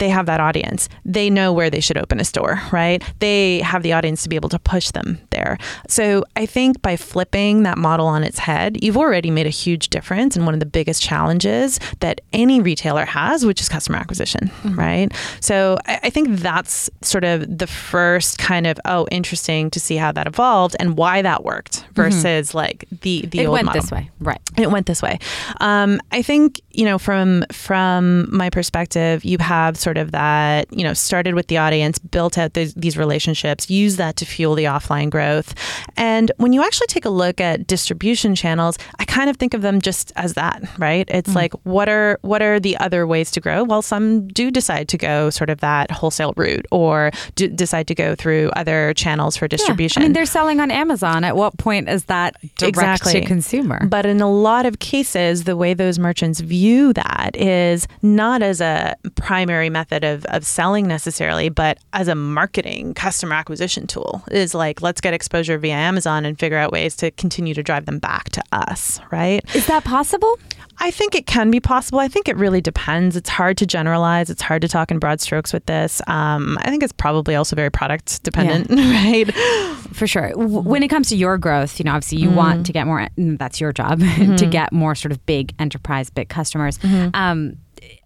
they 0.00 0.08
have 0.08 0.26
that 0.26 0.40
audience. 0.40 0.88
They 1.04 1.30
know 1.30 1.52
where 1.52 1.70
they 1.70 1.80
should 1.80 1.96
open 1.98 2.18
a 2.18 2.24
store, 2.24 2.60
right? 2.72 3.02
They 3.20 3.60
have 3.60 3.82
the 3.82 3.92
audience 3.92 4.22
to 4.24 4.28
be 4.28 4.36
able 4.36 4.48
to 4.48 4.58
push 4.58 4.90
them 4.90 5.20
there. 5.30 5.58
So 5.88 6.24
I 6.36 6.46
think 6.46 6.82
by 6.82 6.96
flipping 6.96 7.62
that 7.62 7.78
model 7.78 8.06
on 8.06 8.24
its 8.24 8.38
head, 8.38 8.82
you've 8.82 8.96
already 8.96 9.30
made 9.30 9.46
a 9.46 9.50
huge 9.50 9.88
difference 9.90 10.36
in 10.36 10.44
one 10.44 10.54
of 10.54 10.60
the 10.60 10.66
biggest 10.66 11.02
challenges 11.02 11.78
that 12.00 12.20
any 12.32 12.60
retailer 12.60 13.04
has, 13.04 13.46
which 13.46 13.60
is 13.60 13.68
customer 13.68 13.98
acquisition, 13.98 14.48
mm-hmm. 14.62 14.78
right? 14.78 15.12
So 15.40 15.78
I, 15.86 16.00
I, 16.04 16.10
think 16.10 16.38
that's 16.38 16.88
sort 17.02 17.24
of 17.24 17.58
the 17.58 17.66
first 17.66 18.38
kind 18.38 18.66
of, 18.66 18.80
oh, 18.86 19.06
interesting 19.10 19.70
to 19.70 19.80
see 19.80 19.96
how 19.96 20.12
that 20.12 20.26
evolved 20.26 20.76
and 20.80 20.96
why 20.96 21.22
that 21.22 21.44
worked 21.44 21.82
mm-hmm. 21.82 21.92
versus 21.92 22.48
mm-hmm. 22.48 22.56
like 22.56 22.86
the, 23.02 23.26
the 23.26 23.26
old 23.26 23.30
model. 23.30 23.40
it 23.42 23.46
old 23.46 23.52
went 23.52 23.66
model. 23.66 23.82
this 23.82 23.90
way. 23.90 24.10
Right. 24.20 24.40
It 24.56 24.70
went 24.70 24.86
this 24.86 25.02
way. 25.02 25.18
Um, 25.60 26.00
I 26.10 26.22
think, 26.22 26.60
you 26.72 26.84
know, 26.84 26.98
from, 26.98 27.44
from 27.52 28.34
my 28.34 28.50
perspective, 28.50 29.24
you 29.24 29.38
have 29.38 29.76
sort 29.76 29.98
of 29.98 30.12
that, 30.12 30.72
you 30.72 30.84
know, 30.84 30.94
started 30.94 31.34
with 31.34 31.48
the 31.48 31.58
audience, 31.58 31.98
built 31.98 32.38
out 32.38 32.54
these, 32.54 32.74
these 32.74 32.96
relationships, 32.96 33.68
use 33.68 33.96
that 33.96 34.16
to 34.16 34.24
fuel 34.24 34.54
the 34.54 34.64
offline 34.64 35.10
growth. 35.10 35.54
And 35.96 36.30
when 36.36 36.52
you 36.52 36.62
actually 36.62 36.86
take 36.86 37.04
a 37.04 37.10
look 37.10 37.40
at 37.40 37.66
distribution 37.66 38.34
channels, 38.34 38.78
I 38.98 39.04
kind 39.04 39.28
of 39.30 39.36
think 39.36 39.54
of 39.54 39.62
them 39.62 39.80
just 39.80 40.12
as 40.16 40.34
that, 40.34 40.62
right? 40.78 41.08
It's 41.08 41.30
mm 41.30 41.40
like 41.40 41.54
what 41.62 41.88
are 41.88 42.18
what 42.22 42.42
are 42.42 42.60
the 42.60 42.76
other 42.78 43.06
ways 43.06 43.30
to 43.30 43.40
grow? 43.40 43.62
Well, 43.64 43.82
some 43.82 44.26
do 44.28 44.50
decide 44.50 44.88
to 44.88 44.98
go 44.98 45.30
sort 45.30 45.48
of 45.48 45.60
that 45.60 45.90
wholesale 45.90 46.34
route 46.36 46.66
or 46.70 47.12
decide 47.34 47.86
to 47.86 47.94
go 47.94 48.14
through 48.14 48.50
other 48.56 48.92
channels 48.94 49.36
for 49.36 49.48
distribution. 49.48 50.02
Yeah. 50.02 50.04
I 50.04 50.08
mean, 50.08 50.12
they're 50.12 50.26
selling 50.26 50.60
on 50.60 50.70
Amazon. 50.70 51.24
At 51.24 51.36
what 51.36 51.56
point 51.56 51.88
is 51.88 52.04
that 52.06 52.36
direct 52.56 52.76
exactly. 52.76 53.12
to 53.14 53.26
consumer? 53.26 53.86
But 53.86 54.06
in 54.06 54.20
a 54.20 54.30
lot 54.30 54.66
of 54.66 54.80
cases, 54.80 55.44
the 55.44 55.56
way 55.56 55.72
those 55.72 55.98
merchants 55.98 56.40
view 56.40 56.69
that 56.94 57.36
is 57.36 57.86
not 58.02 58.42
as 58.42 58.60
a 58.60 58.96
primary 59.14 59.70
method 59.70 60.04
of, 60.04 60.24
of 60.26 60.44
selling 60.44 60.86
necessarily, 60.86 61.48
but 61.48 61.78
as 61.92 62.08
a 62.08 62.14
marketing 62.14 62.94
customer 62.94 63.34
acquisition 63.34 63.86
tool 63.86 64.22
is 64.30 64.54
like, 64.54 64.82
let's 64.82 65.00
get 65.00 65.14
exposure 65.14 65.58
via 65.58 65.74
Amazon 65.74 66.24
and 66.24 66.38
figure 66.38 66.58
out 66.58 66.72
ways 66.72 66.96
to 66.96 67.10
continue 67.12 67.54
to 67.54 67.62
drive 67.62 67.86
them 67.86 67.98
back 67.98 68.30
to 68.30 68.42
us, 68.52 69.00
right? 69.10 69.44
Is 69.54 69.66
that 69.66 69.84
possible? 69.84 70.38
I 70.82 70.90
think 70.90 71.14
it 71.14 71.26
can 71.26 71.50
be 71.50 71.60
possible. 71.60 71.98
I 71.98 72.08
think 72.08 72.26
it 72.26 72.36
really 72.36 72.62
depends. 72.62 73.14
It's 73.14 73.28
hard 73.28 73.58
to 73.58 73.66
generalize. 73.66 74.30
It's 74.30 74.40
hard 74.40 74.62
to 74.62 74.68
talk 74.68 74.90
in 74.90 74.98
broad 74.98 75.20
strokes 75.20 75.52
with 75.52 75.66
this. 75.66 76.00
Um, 76.06 76.56
I 76.62 76.70
think 76.70 76.82
it's 76.82 76.92
probably 76.92 77.34
also 77.34 77.54
very 77.54 77.70
product 77.70 78.22
dependent, 78.22 78.70
yeah. 78.70 79.02
right? 79.04 79.34
For 79.92 80.06
sure. 80.06 80.32
When 80.34 80.82
it 80.82 80.88
comes 80.88 81.10
to 81.10 81.16
your 81.16 81.36
growth, 81.36 81.78
you 81.78 81.84
know, 81.84 81.92
obviously 81.92 82.18
you 82.18 82.28
mm-hmm. 82.28 82.36
want 82.36 82.66
to 82.66 82.72
get 82.72 82.86
more. 82.86 83.06
That's 83.16 83.60
your 83.60 83.72
job 83.72 83.98
mm-hmm. 84.00 84.36
to 84.36 84.46
get 84.46 84.72
more 84.72 84.94
sort 84.94 85.12
of 85.12 85.24
big 85.26 85.54
enterprise, 85.58 86.08
big 86.08 86.30
customers. 86.30 86.78
Mm-hmm. 86.78 87.10
Um, 87.14 87.56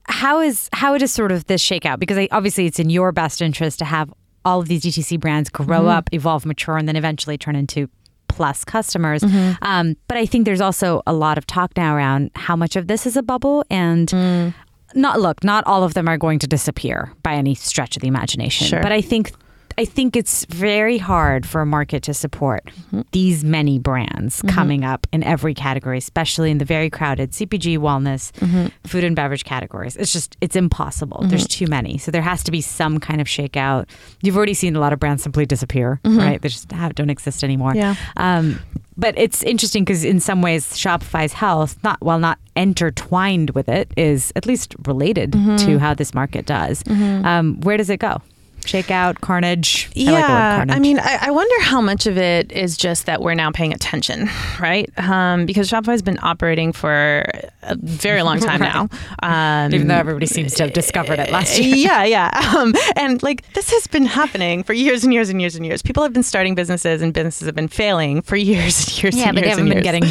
how 0.07 0.41
is 0.41 0.69
how 0.73 0.99
does 0.99 1.13
sort 1.13 1.31
of 1.31 1.47
this 1.47 1.61
shake 1.61 1.87
out? 1.87 2.01
Because 2.01 2.29
obviously 2.33 2.67
it's 2.67 2.81
in 2.81 2.91
your 2.91 3.13
best 3.13 3.41
interest 3.41 3.79
to 3.79 3.85
have 3.85 4.13
all 4.45 4.61
of 4.61 4.69
these 4.69 4.83
DTC 4.83 5.21
brands 5.21 5.49
grow 5.49 5.81
mm-hmm. 5.81 5.89
up, 5.89 6.09
evolve, 6.13 6.45
mature, 6.45 6.77
and 6.77 6.89
then 6.89 6.97
eventually 6.97 7.39
turn 7.39 7.57
into 7.57 7.89
plus 8.35 8.64
customers. 8.64 9.23
Mm-hmm. 9.23 9.62
Um, 9.62 9.97
but 10.09 10.16
I 10.16 10.27
think 10.27 10.44
there's 10.44 10.61
also 10.61 11.03
a 11.07 11.12
lot 11.12 11.38
of 11.38 11.47
talk 11.47 11.73
now 11.77 11.94
around 11.94 12.31
how 12.35 12.57
much 12.57 12.77
of 12.77 12.87
this 12.87 13.07
is 13.07 13.16
a 13.16 13.23
bubble 13.23 13.64
and. 13.70 14.09
Mm. 14.09 14.55
Not 14.97 15.18
look, 15.18 15.42
not 15.42 15.66
all 15.66 15.83
of 15.83 15.94
them 15.94 16.07
are 16.07 16.16
going 16.16 16.38
to 16.38 16.47
disappear 16.47 17.12
by 17.25 17.35
any 17.35 17.57
stretch 17.57 17.97
of 17.97 18.03
the 18.03 18.07
imagination. 18.07 18.68
Sure. 18.68 18.81
But 18.81 18.92
I 18.92 19.01
think 19.01 19.33
I 19.77 19.85
think 19.85 20.17
it's 20.17 20.45
very 20.47 20.99
hard 20.99 21.47
for 21.47 21.61
a 21.61 21.67
market 21.67 22.03
to 22.05 22.15
support 22.15 22.65
mm-hmm. 22.67 23.03
these 23.13 23.45
many 23.45 23.79
brands 23.79 24.39
mm-hmm. 24.39 24.49
coming 24.49 24.85
up 24.85 25.07
in 25.13 25.23
every 25.23 25.55
category, 25.55 25.99
especially 25.99 26.51
in 26.51 26.59
the 26.59 26.65
very 26.65 26.91
crowded 26.91 27.33
CPG, 27.33 27.79
wellness, 27.79 28.33
mm-hmm. 28.33 28.67
food 28.87 29.05
and 29.05 29.17
beverage 29.17 29.45
categories. 29.45 29.97
It's 29.97 30.13
just 30.13 30.37
it's 30.41 30.57
impossible. 30.57 31.19
Mm-hmm. 31.19 31.29
There's 31.31 31.49
too 31.49 31.67
many, 31.67 31.99
so 31.99 32.11
there 32.11 32.23
has 32.23 32.43
to 32.45 32.51
be 32.51 32.61
some 32.61 33.01
kind 33.01 33.21
of 33.21 33.27
shakeout. 33.27 33.89
You've 34.23 34.37
already 34.37 34.55
seen 34.55 34.77
a 34.77 34.81
lot 34.81 34.93
of 34.93 35.01
brands 35.01 35.23
simply 35.23 35.47
disappear, 35.47 36.01
mm-hmm. 36.05 36.19
right? 36.19 36.43
They 36.43 36.49
just 36.49 36.71
have, 36.73 36.95
don't 36.95 37.11
exist 37.11 37.43
anymore. 37.43 37.73
Yeah. 37.75 37.97
Um, 38.17 38.61
but 38.97 39.19
it's 39.19 39.43
interesting 39.43 39.85
because 39.85 40.05
in 40.05 40.21
some 40.21 40.41
ways 40.41 40.67
Shopify's 40.75 41.33
health, 41.33 41.77
not 41.83 42.01
while 42.01 42.21
not 42.21 42.39
intertwined 42.55 43.51
with 43.51 43.69
it, 43.69 43.93
is 43.97 44.33
at 44.37 44.47
least 44.47 44.77
related 44.87 45.33
mm-hmm. 45.33 45.57
to 45.57 45.79
how 45.79 45.95
this 45.95 46.15
market 46.15 46.47
does. 46.47 46.85
Um, 47.25 47.61
where 47.63 47.77
does 47.77 47.91
it 47.91 47.99
go? 47.99 48.23
Shakeout, 48.66 49.20
carnage. 49.20 49.90
Yeah, 49.94 50.11
I, 50.11 50.12
like 50.12 50.27
carnage. 50.27 50.77
I 50.77 50.79
mean, 50.79 50.98
I, 50.98 51.18
I, 51.22 51.31
wonder 51.31 51.62
how 51.62 51.81
much 51.81 52.07
of 52.07 52.18
it 52.18 52.50
is 52.53 52.77
just 52.77 53.07
that 53.07 53.22
we're 53.22 53.35
now 53.35 53.50
paying 53.50 53.72
attention, 53.72 54.29
right? 54.61 54.90
Um, 54.98 55.46
because 55.46 55.70
Shopify's 55.70 56.03
been 56.03 56.18
operating 56.22 56.72
for 56.72 57.24
a 57.62 57.77
very 57.77 58.22
long 58.22 58.40
time 58.40 58.61
right. 58.61 58.88
now, 59.22 59.64
um, 59.64 59.74
even 59.74 59.88
though 59.88 59.96
everybody 59.96 60.27
seems 60.27 60.55
to 60.55 60.64
have 60.64 60.72
discovered 60.72 61.18
it 61.18 61.31
last 61.31 61.59
year. 61.59 61.77
Yeah, 61.77 62.05
yeah, 62.05 62.55
um, 62.57 62.74
and 62.96 63.22
like 63.22 63.50
this 63.55 63.70
has 63.70 63.87
been 63.87 64.07
happening 64.07 64.62
for 64.62 64.72
years 64.72 65.05
and 65.05 65.12
years 65.12 65.29
and 65.29 65.40
years 65.40 65.57
and 65.57 65.64
years. 65.66 65.83
People 65.83 66.03
have 66.03 66.12
been 66.12 66.22
starting 66.22 66.55
businesses, 66.55 67.03
and 67.03 67.12
businesses 67.12 67.46
have 67.46 67.55
been 67.55 67.68
failing 67.68 68.22
for 68.22 68.37
years 68.44 68.88
and 68.88 69.03
years. 69.03 69.16
Yeah, 69.16 69.29
and 69.29 69.35
but 69.37 69.44
years 69.44 69.57
they 69.57 69.62
haven't 69.62 69.74
been 69.74 69.83
getting 69.83 70.05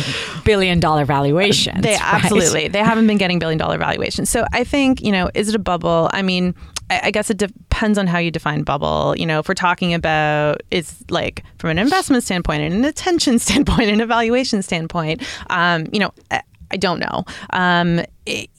billion 0.43 0.79
dollar 0.79 1.05
valuations. 1.05 1.81
They 1.81 1.93
right? 1.93 2.13
absolutely 2.13 2.67
they 2.67 2.79
haven't 2.79 3.07
been 3.07 3.17
getting 3.17 3.39
billion 3.39 3.57
dollar 3.57 3.77
valuations. 3.77 4.29
So 4.29 4.45
I 4.53 4.63
think 4.63 5.01
you 5.01 5.11
know, 5.11 5.29
is 5.33 5.49
it 5.49 5.55
a 5.55 5.59
bubble? 5.59 6.09
I 6.13 6.21
mean, 6.21 6.55
I 7.03 7.12
guess 7.12 7.29
it 7.29 7.38
depends 7.38 7.97
on 7.97 8.08
how 8.08 8.17
you 8.17 8.32
define 8.32 8.63
bubble. 8.63 9.15
You 9.17 9.25
know, 9.25 9.39
if 9.39 9.47
we're 9.47 9.53
talking 9.53 9.93
about 9.93 10.62
it's 10.71 11.03
like 11.10 11.43
from 11.58 11.71
an 11.71 11.79
investment 11.79 12.23
standpoint 12.23 12.62
and 12.63 12.73
an 12.73 12.86
attention 12.86 13.39
standpoint 13.47 13.89
and 13.89 14.01
evaluation 14.01 14.62
standpoint, 14.62 15.23
um, 15.49 15.88
you 15.91 15.99
know, 15.99 16.13
I 16.73 16.77
don't 16.77 16.99
know. 16.99 17.23
Um, 17.51 18.01
it, 18.25 18.49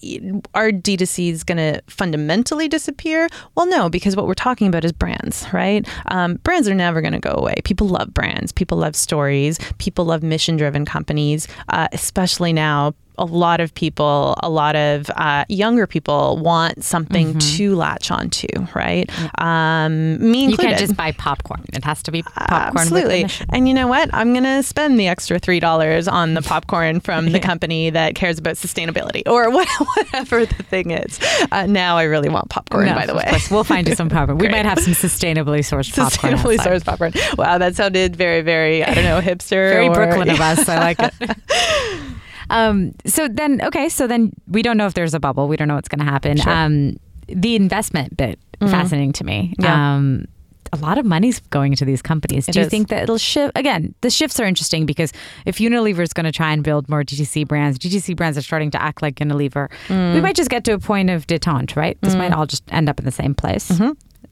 are 0.54 0.70
D2Cs 0.70 1.44
going 1.44 1.58
to 1.58 1.82
fundamentally 1.88 2.68
disappear? 2.68 3.28
Well, 3.56 3.66
no, 3.66 3.88
because 3.88 4.14
what 4.14 4.28
we're 4.28 4.34
talking 4.34 4.68
about 4.68 4.84
is 4.84 4.92
brands, 4.92 5.46
right? 5.52 5.86
Um, 6.06 6.36
brands 6.36 6.68
are 6.68 6.74
never 6.74 7.00
going 7.00 7.12
to 7.12 7.18
go 7.18 7.34
away. 7.36 7.56
People 7.64 7.88
love 7.88 8.14
brands. 8.14 8.52
People 8.52 8.78
love 8.78 8.94
stories. 8.94 9.58
People 9.78 10.04
love 10.04 10.22
mission 10.22 10.56
driven 10.56 10.84
companies, 10.84 11.48
uh, 11.70 11.88
especially 11.92 12.52
now 12.52 12.94
a 13.18 13.24
lot 13.24 13.60
of 13.60 13.74
people, 13.74 14.34
a 14.42 14.48
lot 14.48 14.76
of 14.76 15.10
uh, 15.10 15.44
younger 15.48 15.86
people 15.86 16.38
want 16.38 16.84
something 16.84 17.34
mm-hmm. 17.34 17.56
to 17.56 17.74
latch 17.76 18.10
onto, 18.10 18.48
right? 18.74 19.08
Um, 19.40 20.18
me 20.18 20.44
included. 20.44 20.50
You 20.50 20.56
can't 20.56 20.78
just 20.78 20.96
buy 20.96 21.12
popcorn; 21.12 21.64
it 21.72 21.84
has 21.84 22.02
to 22.04 22.10
be 22.10 22.22
popcorn. 22.22 22.76
Absolutely. 22.76 23.26
And 23.50 23.68
you 23.68 23.74
know 23.74 23.86
what? 23.86 24.10
I'm 24.12 24.32
going 24.32 24.44
to 24.44 24.62
spend 24.62 24.98
the 24.98 25.08
extra 25.08 25.38
three 25.38 25.60
dollars 25.60 26.08
on 26.08 26.34
the 26.34 26.42
popcorn 26.42 27.00
from 27.00 27.30
the 27.30 27.40
company 27.50 27.90
that 27.90 28.14
cares 28.14 28.38
about 28.38 28.56
sustainability 28.56 29.22
or 29.26 29.50
whatever 29.96 30.46
the 30.46 30.62
thing 30.64 30.90
is. 30.90 31.18
Uh, 31.52 31.66
now 31.66 31.96
I 31.96 32.04
really 32.04 32.28
want 32.28 32.48
popcorn. 32.50 32.86
No, 32.86 32.94
by 32.94 33.06
the 33.06 33.14
way, 33.14 33.30
we'll 33.50 33.64
find 33.64 33.88
you 33.88 33.94
some 33.94 34.08
popcorn. 34.10 34.38
we 34.38 34.48
might 34.48 34.66
have 34.66 34.80
some 34.80 34.94
sustainably 34.94 35.60
sourced 35.60 35.94
popcorn. 35.94 36.34
Sustainably 36.34 36.58
outside. 36.58 36.82
sourced 36.82 36.84
popcorn. 36.84 37.12
Wow, 37.38 37.58
that 37.58 37.76
sounded 37.76 38.16
very, 38.16 38.42
very 38.42 38.84
I 38.84 38.94
don't 38.94 39.04
know 39.04 39.20
hipster. 39.20 39.70
very 39.70 39.88
or, 39.88 39.94
Brooklyn 39.94 40.30
of 40.30 40.40
us. 40.40 40.68
I 40.68 40.78
like 40.78 40.98
it. 41.00 42.13
Um, 42.50 42.92
so 43.06 43.28
then, 43.28 43.60
okay, 43.62 43.88
so 43.88 44.06
then 44.06 44.32
we 44.48 44.62
don't 44.62 44.76
know 44.76 44.86
if 44.86 44.94
there's 44.94 45.14
a 45.14 45.20
bubble. 45.20 45.48
We 45.48 45.56
don't 45.56 45.68
know 45.68 45.74
what's 45.76 45.88
going 45.88 46.04
to 46.04 46.10
happen. 46.10 46.36
Sure. 46.36 46.52
Um, 46.52 46.96
the 47.28 47.56
investment 47.56 48.16
bit 48.16 48.38
fascinating 48.60 49.12
to 49.14 49.24
me. 49.24 49.54
Mm-hmm. 49.58 49.62
Yeah. 49.62 49.94
Um, 49.96 50.24
a 50.72 50.76
lot 50.78 50.98
of 50.98 51.04
money's 51.06 51.38
going 51.50 51.72
into 51.72 51.84
these 51.84 52.02
companies. 52.02 52.48
It 52.48 52.52
Do 52.52 52.58
you 52.60 52.64
is. 52.66 52.70
think 52.70 52.88
that 52.88 53.02
it'll 53.04 53.18
shift? 53.18 53.52
Again, 53.56 53.94
the 54.00 54.10
shifts 54.10 54.40
are 54.40 54.44
interesting 54.44 54.86
because 54.86 55.12
if 55.46 55.58
Unilever 55.58 56.00
is 56.00 56.12
going 56.12 56.24
to 56.24 56.32
try 56.32 56.52
and 56.52 56.64
build 56.64 56.88
more 56.88 57.04
DTC 57.04 57.46
brands, 57.46 57.78
DTC 57.78 58.16
brands 58.16 58.36
are 58.36 58.42
starting 58.42 58.70
to 58.72 58.82
act 58.82 59.00
like 59.00 59.16
Unilever. 59.16 59.68
Mm. 59.88 60.14
We 60.14 60.20
might 60.20 60.34
just 60.34 60.50
get 60.50 60.64
to 60.64 60.72
a 60.72 60.78
point 60.78 61.10
of 61.10 61.26
detente, 61.28 61.76
right? 61.76 61.96
This 62.00 62.16
might 62.16 62.32
all 62.32 62.46
just 62.46 62.64
end 62.72 62.88
up 62.88 62.98
in 62.98 63.04
the 63.04 63.12
same 63.12 63.34
place, 63.36 63.70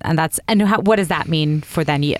and 0.00 0.18
that's 0.18 0.40
and 0.48 0.62
how, 0.62 0.80
what 0.80 0.96
does 0.96 1.08
that 1.08 1.28
mean 1.28 1.60
for 1.60 1.84
then 1.84 2.02
you? 2.02 2.16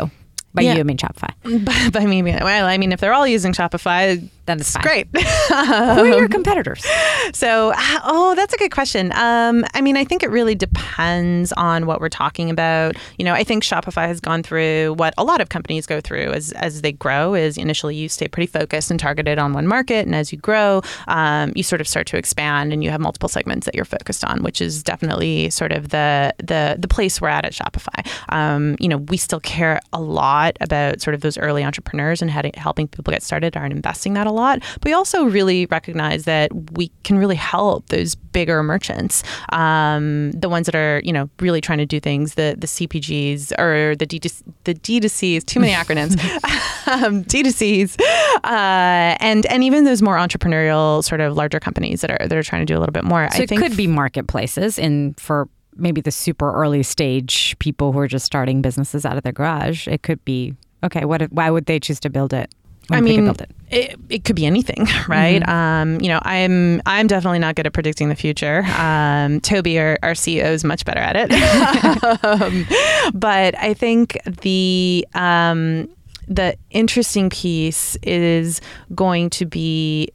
By 0.55 0.63
Mm-hmm. 0.63 0.67
Yeah. 0.67 0.75
you, 0.75 0.81
I 0.81 0.83
mean 0.85 0.99
Shopify. 0.99 1.65
by, 1.93 2.01
by 2.01 2.07
me, 2.07 2.23
well, 2.23 2.67
I 2.67 2.77
mean, 2.79 2.93
if 2.93 3.01
they're 3.01 3.15
all 3.15 3.27
using 3.27 3.53
Shopify, 3.55 4.23
Then 4.47 4.61
it's 4.61 4.73
fine. 4.73 4.83
great. 4.83 5.09
Who 5.17 5.55
are 5.55 6.19
your 6.19 6.29
competitors? 6.39 6.85
So, 7.33 7.73
oh, 7.77 8.35
that's 8.35 8.53
a 8.53 8.57
good 8.57 8.73
question. 8.73 9.13
Um, 9.13 9.65
I 9.75 9.81
mean, 9.81 9.97
I 9.97 10.05
think 10.05 10.23
it 10.23 10.31
really 10.31 10.55
depends 10.55 11.53
on 11.53 11.87
what 11.87 12.01
we're 12.01 12.09
talking 12.09 12.51
about. 12.51 12.97
You 13.19 13.25
know, 13.25 13.35
I 13.35 13.45
think 13.45 13.63
Shopify 13.63 14.07
has 14.07 14.21
gone 14.21 14.43
through 14.43 14.95
what 14.95 15.15
a 15.17 15.25
lot 15.25 15.41
of 15.41 15.49
companies 15.49 15.87
go 15.87 16.01
through 16.01 16.33
as 16.33 16.53
as 16.53 16.83
they 16.83 16.93
grow. 16.93 17.35
Is 17.35 17.57
initially 17.57 17.95
you 17.95 18.09
stay 18.09 18.27
pretty 18.27 18.47
focused 18.47 18.91
and 18.91 18.99
targeted 18.99 19.39
on 19.39 19.53
one 19.53 19.67
market, 19.67 20.07
and 20.07 20.15
as 20.15 20.33
you 20.33 20.39
grow, 20.39 20.83
um, 21.09 21.53
you 21.55 21.63
sort 21.63 21.81
of 21.81 21.87
start 21.87 22.07
to 22.09 22.17
expand, 22.17 22.73
and 22.73 22.83
you 22.83 22.91
have 22.91 23.01
multiple 23.01 23.29
segments 23.29 23.65
that 23.67 23.75
you're 23.75 23.85
focused 23.85 24.25
on, 24.25 24.43
which 24.43 24.61
is 24.61 24.83
definitely 24.83 25.51
sort 25.51 25.73
of 25.73 25.91
the 25.91 26.35
the 26.39 26.77
the 26.79 26.89
place 26.89 27.21
we're 27.21 27.29
at 27.29 27.45
at 27.45 27.53
Shopify. 27.53 28.07
Um, 28.31 28.77
you 28.81 28.89
know, 28.89 28.99
we 28.99 29.17
still 29.17 29.41
care 29.41 29.81
a 29.93 30.01
lot 30.01 30.57
about 30.61 31.01
sort 31.01 31.15
of 31.15 31.21
those 31.21 31.39
early 31.39 31.63
entrepreneurs 31.65 32.23
and 32.23 32.31
heading, 32.31 32.53
helping 32.57 32.89
people 32.89 33.13
get 33.13 33.23
started 33.23 33.57
and 33.57 33.73
investing 33.73 34.15
that 34.15 34.27
a 34.33 34.35
lot. 34.35 34.61
But 34.75 34.87
we 34.87 34.93
also 34.93 35.25
really 35.25 35.67
recognize 35.67 36.25
that 36.25 36.51
we 36.73 36.91
can 37.05 37.19
really 37.19 37.37
help 37.37 37.89
those 37.89 38.15
bigger 38.15 38.63
merchants, 38.63 39.23
um, 39.51 40.33
the 40.33 40.49
ones 40.49 40.67
that 40.67 40.75
are 40.75 41.01
you 41.05 41.13
know 41.13 41.29
really 41.41 41.61
trying 41.61 41.79
to 41.79 41.87
do 41.87 42.01
things, 42.01 42.35
the 42.35 42.57
the 42.59 42.67
CPGs 42.67 43.53
or 43.59 43.95
the 43.97 44.07
D 44.07 44.19
the 44.65 44.75
D2Cs, 44.75 45.45
too 45.45 45.61
many 45.61 45.73
acronyms, 45.73 46.13
um, 46.87 47.25
D2Cs, 47.25 48.01
uh, 48.45 49.17
and 49.21 49.47
and 49.47 49.65
even 49.65 49.85
those 49.85 50.03
more 50.03 50.17
entrepreneurial 50.17 51.05
sort 51.05 51.21
of 51.21 51.37
larger 51.37 51.61
companies 51.61 52.01
that 52.01 52.11
are 52.11 52.27
that 52.27 52.37
are 52.37 52.43
trying 52.43 52.63
to 52.63 52.67
do 52.67 52.77
a 52.77 52.81
little 52.81 52.93
bit 52.93 53.05
more. 53.05 53.29
So 53.33 53.41
I 53.41 53.43
it 53.43 53.49
think 53.49 53.61
could 53.61 53.77
be 53.77 53.87
marketplaces 53.87 54.79
in 54.79 55.15
for 55.15 55.49
maybe 55.77 56.01
the 56.01 56.11
super 56.11 56.53
early 56.53 56.83
stage 56.83 57.57
people 57.59 57.93
who 57.93 57.99
are 57.99 58.09
just 58.09 58.27
starting 58.27 58.63
businesses 58.63 59.05
out 59.05 59.17
of 59.17 59.23
their 59.23 59.33
garage. 59.33 59.89
It 59.89 60.03
could 60.03 60.25
be 60.25 60.55
okay. 60.85 61.05
What? 61.05 61.23
If, 61.23 61.33
why 61.33 61.51
would 61.51 61.67
they 61.67 61.81
choose 61.81 62.01
to 62.01 62.11
build 62.11 62.33
it? 62.33 62.55
I 62.91 63.01
mean, 63.01 63.25
build 63.25 63.43
it? 63.43 63.51
It, 63.73 63.99
it 64.11 64.25
could 64.25 64.37
be 64.37 64.45
anything, 64.45 64.87
right? 65.09 65.47
Um, 65.49 65.99
you 66.01 66.09
know, 66.09 66.21
I'm 66.23 66.83
I'm 66.85 67.07
definitely 67.07 67.39
not 67.39 67.55
good 67.57 67.67
at 67.67 67.73
predicting 67.73 68.11
the 68.11 68.15
future. 68.15 68.59
Um, 68.77 69.41
Tobi, 69.41 69.81
our, 69.81 69.99
our 70.03 70.13
CEO, 70.13 70.45
is 70.45 70.63
much 70.63 70.85
better 70.85 71.01
at 71.01 71.17
it. 71.17 72.25
um, 72.25 72.67
but 73.15 73.59
I 73.59 73.73
think 73.73 74.19
the 74.43 75.07
um, 75.15 75.89
the 76.29 76.57
interesting 76.71 77.31
piece 77.31 77.97
is 78.03 78.61
going 78.95 79.31
to 79.31 79.47
be, 79.47 80.09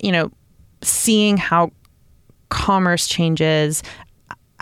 you 0.00 0.10
know, 0.10 0.32
seeing 0.82 1.36
how 1.36 1.70
commerce 2.48 3.06
changes 3.06 3.82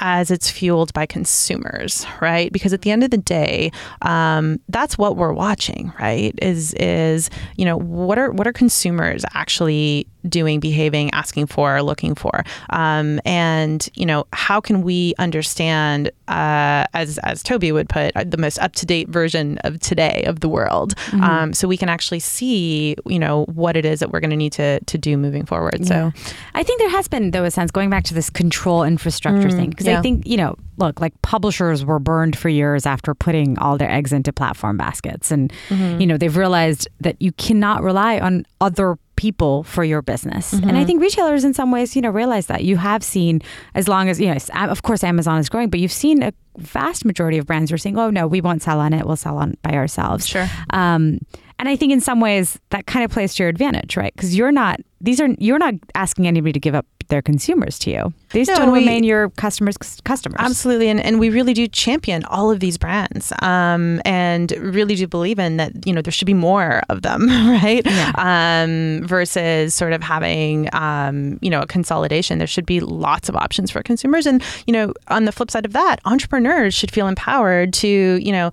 as 0.01 0.31
it's 0.31 0.51
fueled 0.51 0.93
by 0.93 1.07
consumers, 1.07 2.07
right? 2.21 2.53
Because 2.53 2.73
at 2.73 2.83
the 2.83 2.91
end 2.91 3.05
of 3.05 3.11
the 3.11 3.19
day, 3.19 3.71
um, 4.03 4.59
that's 4.69 4.99
what 4.99 5.17
we're 5.17 5.33
watching, 5.33 5.93
right? 6.01 6.35
Is 6.43 6.75
is 6.75 7.31
you 7.57 7.65
know 7.65 7.77
what 7.77 8.19
are 8.19 8.33
what 8.33 8.47
are 8.47 8.53
consumers 8.53 9.25
actually 9.35 10.07
doing, 10.29 10.61
behaving, 10.61 11.11
asking 11.13 11.47
for, 11.47 11.83
looking 11.83 12.15
for, 12.15 12.45
um, 12.71 13.21
and 13.25 13.89
you 13.95 14.07
know 14.07 14.27
how 14.33 14.61
can 14.61 14.83
we 14.83 15.15
understand, 15.19 16.11
uh, 16.29 16.85
as 16.95 17.19
as 17.19 17.43
Tobi 17.43 17.73
would 17.73 17.89
put, 17.89 18.15
uh, 18.17 18.25
the 18.25 18.37
most 18.37 18.59
up 18.59 18.73
to 18.75 18.87
date 18.87 19.09
version 19.09 19.59
of 19.65 19.81
today 19.81 20.25
of 20.27 20.41
the 20.41 20.49
world, 20.49 20.95
um, 21.23 21.53
so 21.53 21.67
we 21.67 21.77
can 21.77 21.89
actually 21.89 22.21
see 22.21 22.97
you 23.07 23.19
know 23.19 23.45
what 23.47 23.77
it 23.77 23.85
is 23.85 24.01
that 24.01 24.11
we're 24.11 24.21
going 24.21 24.31
to 24.31 24.37
need 24.37 24.53
to 24.53 24.81
to 24.81 24.99
do 24.99 25.17
moving 25.17 25.47
forward. 25.47 25.87
So. 25.87 26.13
I 26.55 26.63
think 26.63 26.81
there 26.81 26.91
has 26.91 27.09
been, 27.09 27.31
though, 27.31 27.45
a 27.45 27.51
sense 27.51 27.71
going 27.71 27.91
back 27.91 28.05
to 28.05 28.15
this 28.15 28.31
control 28.31 28.85
infrastructure 28.85 29.51
thing. 29.51 29.71
Because 29.71 29.89
I 29.89 30.01
think, 30.01 30.27
you 30.27 30.37
know, 30.37 30.57
look, 30.77 31.01
like 31.01 31.21
publishers 31.23 31.85
were 31.85 31.99
burned 31.99 32.37
for 32.37 32.49
years 32.49 32.87
after 32.87 33.15
putting 33.15 33.59
all 33.59 33.79
their 33.79 33.91
eggs 33.91 34.13
into 34.13 34.33
platform 34.33 34.77
baskets. 34.77 35.31
And, 35.31 35.53
you 35.71 36.07
know, 36.07 36.17
they've 36.17 36.37
realized 36.37 36.89
that 37.01 37.17
you 37.21 37.33
cannot 37.33 37.83
rely 37.83 38.19
on 38.19 38.45
other 38.61 38.99
people 39.21 39.65
for 39.65 39.85
your 39.85 40.01
business. 40.01 40.55
And 40.55 40.79
I 40.79 40.85
think 40.87 41.03
retailers, 41.03 41.45
in 41.45 41.53
some 41.53 41.71
ways, 41.71 41.95
you 41.95 42.01
know, 42.01 42.09
realize 42.09 42.47
that. 42.47 42.65
You 42.65 42.79
have 42.79 43.05
seen, 43.05 43.43
as 43.75 43.87
long 43.87 44.09
as, 44.09 44.19
you 44.19 44.33
know, 44.33 44.39
of 44.55 44.83
course, 44.83 45.05
Amazon 45.05 45.39
is 45.39 45.51
growing, 45.51 45.69
but 45.69 45.79
you've 45.79 45.93
seen 45.93 46.23
a 46.23 46.33
vast 46.57 47.05
majority 47.05 47.37
of 47.37 47.45
brands 47.45 47.71
are 47.71 47.77
saying, 47.77 47.99
oh, 47.99 48.09
no, 48.09 48.27
we 48.27 48.41
won't 48.41 48.63
sell 48.63 48.81
on 48.81 48.95
it. 48.95 49.05
We'll 49.07 49.17
sell 49.17 49.37
on 49.37 49.59
by 49.61 49.73
ourselves. 49.73 50.27
Sure. 50.27 50.49
Um, 50.71 51.19
and 51.61 51.69
I 51.69 51.77
think 51.77 51.93
in 51.93 52.01
some 52.01 52.19
ways 52.21 52.59
that 52.71 52.87
kind 52.87 53.05
of 53.05 53.11
plays 53.13 53.35
to 53.37 53.43
your 53.45 53.49
advantage, 53.51 53.97
right? 53.97 54.13
Because 54.15 54.35
you're 54.37 54.51
not 54.53 54.81
these 55.01 55.21
are 55.21 55.29
you're 55.39 55.59
not 55.59 55.75
asking 55.95 56.27
anybody 56.27 56.53
to 56.53 56.61
give 56.61 56.75
up 56.75 56.87
their 57.09 57.23
consumers 57.23 57.77
to 57.81 57.91
you. 57.91 58.13
They 58.31 58.41
No, 58.45 58.55
still 58.55 58.71
we- 58.71 58.79
remain 58.81 59.03
your 59.03 59.31
customers' 59.31 59.77
customers. 60.05 60.37
Absolutely, 60.39 60.89
and, 60.89 61.01
and 61.01 61.19
we 61.19 61.29
really 61.31 61.55
do 61.55 61.67
champion 61.69 62.23
all 62.25 62.51
of 62.53 62.61
these 62.61 62.79
brands, 62.79 63.33
um, 63.43 64.01
and 64.05 64.53
really 64.53 64.95
do 64.95 65.07
believe 65.09 65.39
in 65.41 65.57
that. 65.57 65.73
You 65.87 65.93
know, 65.93 66.03
there 66.03 66.13
should 66.13 66.27
be 66.27 66.35
more 66.35 66.83
of 66.89 67.03
them, 67.03 67.27
right? 67.65 67.85
Um, 68.17 69.01
versus 69.07 69.75
sort 69.75 69.93
of 69.93 70.03
having, 70.03 70.69
um, 70.75 71.39
you 71.43 71.51
know, 71.51 71.61
a 71.63 71.67
consolidation. 71.67 72.39
There 72.39 72.47
should 72.47 72.67
be 72.67 72.79
lots 72.81 73.29
of 73.29 73.35
options 73.37 73.71
for 73.71 73.83
consumers, 73.83 74.27
and 74.27 74.43
you 74.67 74.73
know, 74.73 74.93
on 75.09 75.25
the 75.25 75.33
flip 75.33 75.51
side 75.51 75.65
of 75.65 75.73
that, 75.73 76.01
entrepreneurs 76.05 76.75
should 76.75 76.91
feel 76.93 77.09
empowered 77.09 77.73
to, 77.75 77.89
you 77.89 78.33
know. 78.33 78.51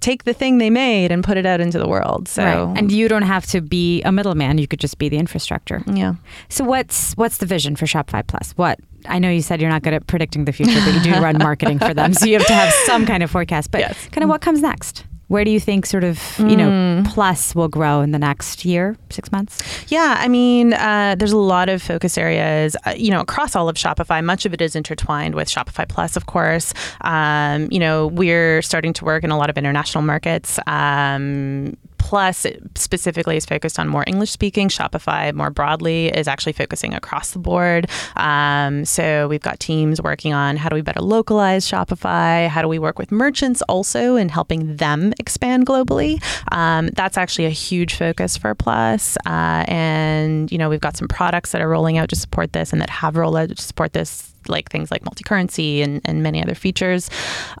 Take 0.00 0.24
the 0.24 0.32
thing 0.32 0.58
they 0.58 0.70
made 0.70 1.12
and 1.12 1.22
put 1.22 1.36
it 1.36 1.44
out 1.46 1.60
into 1.60 1.78
the 1.78 1.86
world. 1.86 2.26
So, 2.28 2.42
Right. 2.42 2.78
And 2.78 2.90
you 2.90 3.06
don't 3.08 3.22
have 3.22 3.46
to 3.48 3.60
be 3.60 4.02
a 4.02 4.10
middleman. 4.10 4.58
You 4.58 4.66
could 4.66 4.80
just 4.80 4.98
be 4.98 5.08
the 5.08 5.18
infrastructure. 5.18 5.82
yeah, 5.86 6.14
So 6.48 6.64
what's 6.64 7.12
what's 7.14 7.36
the 7.38 7.46
vision 7.46 7.76
for 7.76 7.86
Shopify 7.86 8.26
Plus? 8.26 8.52
What 8.52 8.78
I 9.08 9.18
know 9.18 9.30
you 9.30 9.42
said 9.42 9.60
you're 9.60 9.70
not 9.70 9.82
good 9.82 9.94
at 9.94 10.06
predicting 10.06 10.44
the 10.46 10.52
future, 10.52 10.80
but 10.84 10.94
you 10.94 11.00
do 11.00 11.20
run 11.20 11.38
marketing 11.48 11.78
for 11.78 11.94
them, 11.94 12.12
so 12.14 12.26
you 12.26 12.38
have 12.38 12.46
to 12.46 12.52
have 12.54 12.72
some 12.86 13.06
kind 13.06 13.22
of 13.22 13.30
forecast. 13.30 13.70
But 13.70 13.80
Yes. 13.82 14.08
kind 14.10 14.22
of 14.24 14.28
what 14.30 14.40
comes 14.40 14.60
next? 14.62 15.04
Where 15.30 15.44
do 15.44 15.52
you 15.52 15.60
think 15.60 15.86
sort 15.86 16.02
of 16.02 16.20
you 16.40 16.56
know 16.56 17.04
Plus 17.06 17.54
will 17.54 17.68
grow 17.68 18.00
in 18.00 18.10
the 18.10 18.18
next 18.18 18.64
year, 18.64 18.96
six 19.10 19.30
months? 19.30 19.62
Yeah, 19.86 20.16
I 20.18 20.26
mean, 20.26 20.72
uh, 20.72 21.14
there's 21.16 21.30
a 21.30 21.38
lot 21.38 21.68
of 21.68 21.80
focus 21.80 22.18
areas, 22.18 22.74
uh, 22.84 22.94
you 22.96 23.12
know, 23.12 23.20
across 23.20 23.54
all 23.54 23.68
of 23.68 23.76
Shopify. 23.76 24.24
Much 24.24 24.44
of 24.44 24.52
it 24.52 24.60
is 24.60 24.74
intertwined 24.74 25.36
with 25.36 25.48
Shopify 25.48 25.88
Plus, 25.88 26.16
of 26.16 26.26
course. 26.26 26.74
Um, 27.02 27.68
you 27.70 27.78
know, 27.78 28.08
we're 28.08 28.60
starting 28.60 28.92
to 28.94 29.04
work 29.04 29.22
in 29.22 29.30
a 29.30 29.38
lot 29.38 29.50
of 29.50 29.56
international 29.56 30.02
markets. 30.02 30.58
Um, 30.66 31.76
Plus, 32.10 32.44
specifically, 32.74 33.36
is 33.36 33.46
focused 33.46 33.78
on 33.78 33.86
more 33.86 34.02
English 34.08 34.32
speaking. 34.32 34.68
Shopify, 34.68 35.32
more 35.32 35.48
broadly, 35.48 36.08
is 36.08 36.26
actually 36.26 36.54
focusing 36.54 36.92
across 36.92 37.30
the 37.30 37.38
board. 37.38 37.88
Um, 38.16 38.84
so 38.84 39.28
we've 39.28 39.40
got 39.40 39.60
teams 39.60 40.02
working 40.02 40.32
on 40.32 40.56
how 40.56 40.68
do 40.68 40.74
we 40.74 40.82
better 40.82 41.02
localize 41.02 41.64
Shopify? 41.70 42.48
How 42.48 42.62
do 42.62 42.66
we 42.66 42.80
work 42.80 42.98
with 42.98 43.12
merchants 43.12 43.62
also 43.68 44.16
in 44.16 44.28
helping 44.28 44.74
them 44.74 45.12
expand 45.20 45.66
globally? 45.66 46.20
Um, 46.50 46.88
that's 46.96 47.16
actually 47.16 47.46
a 47.46 47.50
huge 47.50 47.94
focus 47.94 48.36
for 48.36 48.56
Plus. 48.56 49.16
Uh, 49.24 49.64
and, 49.68 50.50
you 50.50 50.58
know, 50.58 50.68
we've 50.68 50.80
got 50.80 50.96
some 50.96 51.06
products 51.06 51.52
that 51.52 51.60
are 51.62 51.68
rolling 51.68 51.96
out 51.96 52.08
to 52.08 52.16
support 52.16 52.52
this 52.54 52.72
and 52.72 52.82
that 52.82 52.90
have 52.90 53.14
rolled 53.14 53.36
out 53.36 53.50
to 53.50 53.62
support 53.62 53.92
this 53.92 54.34
like 54.48 54.68
things 54.68 54.90
like 54.90 55.04
multi-currency 55.04 55.80
and, 55.80 56.00
and 56.04 56.24
many 56.24 56.42
other 56.42 56.56
features. 56.56 57.08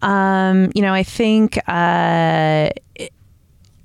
Um, 0.02 0.72
you 0.74 0.82
know, 0.82 0.92
I 0.92 1.04
think 1.04 1.56
uh, 1.68 2.70
it- 2.96 3.12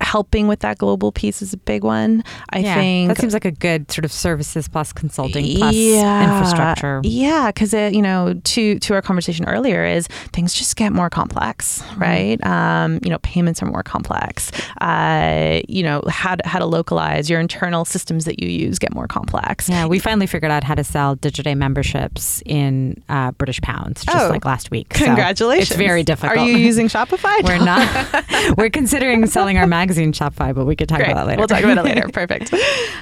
helping 0.01 0.47
with 0.47 0.59
that 0.59 0.77
global 0.77 1.11
piece 1.11 1.41
is 1.41 1.53
a 1.53 1.57
big 1.57 1.83
one. 1.83 2.23
I 2.51 2.59
yeah, 2.59 2.75
think 2.75 3.07
that 3.09 3.17
seems 3.19 3.33
like 3.33 3.45
a 3.45 3.51
good 3.51 3.91
sort 3.91 4.05
of 4.05 4.11
services 4.11 4.67
plus 4.67 4.93
consulting 4.93 5.57
plus 5.57 5.75
infrastructure. 5.75 7.01
Yeah, 7.03 7.47
because 7.51 7.73
you 7.73 8.01
know, 8.01 8.39
to 8.43 8.79
to 8.79 8.93
our 8.93 9.01
conversation 9.01 9.45
earlier, 9.47 9.85
is 9.85 10.07
things 10.33 10.53
just 10.53 10.75
get 10.75 10.91
more 10.93 11.09
complex, 11.09 11.81
Mm-hmm. 11.85 12.01
right? 12.01 12.45
Um, 12.45 12.99
you 13.03 13.09
know, 13.09 13.17
payments 13.19 13.61
are 13.61 13.65
more 13.65 13.83
complex. 13.83 14.51
Uh, 14.81 15.61
you 15.67 15.83
know, 15.83 16.01
how 16.07 16.35
to, 16.35 16.47
how 16.47 16.59
to 16.59 16.65
localize 16.65 17.29
your 17.29 17.39
internal 17.39 17.85
systems 17.85 18.25
that 18.25 18.41
you 18.41 18.49
use 18.49 18.79
get 18.79 18.93
more 18.93 19.07
complex. 19.07 19.69
Yeah, 19.69 19.85
we 19.87 19.99
finally 19.99 20.27
figured 20.27 20.51
out 20.51 20.63
how 20.63 20.75
to 20.75 20.83
sell 20.83 21.15
Digiday 21.15 21.55
memberships 21.57 22.41
in 22.45 23.01
uh, 23.09 23.31
British 23.31 23.61
pounds 23.61 24.03
just 24.05 24.17
Oh, 24.25 24.29
like 24.29 24.45
last 24.45 24.71
week. 24.71 24.93
So 24.95 25.05
Congratulations! 25.05 25.71
it's 25.71 25.77
very 25.77 26.03
difficult. 26.03 26.37
Are 26.37 26.45
you 26.45 26.57
using 26.57 26.87
Shopify? 26.95 27.43
We're 27.43 27.63
not. 27.63 28.57
We're 28.57 28.69
considering 28.69 29.25
selling 29.27 29.57
our 29.57 29.67
magazine 29.85 30.11
Shopify, 30.11 30.53
but 30.53 30.65
we 30.65 30.75
could 30.75 30.89
talk 30.89 30.97
Great. 30.97 31.11
about 31.11 31.27
that 31.27 31.27
later. 31.27 31.39
We'll 31.39 31.47
talk 31.47 31.63
about 31.63 31.77
it 31.77 31.83
later. 31.83 32.09
Perfect. 32.13 32.53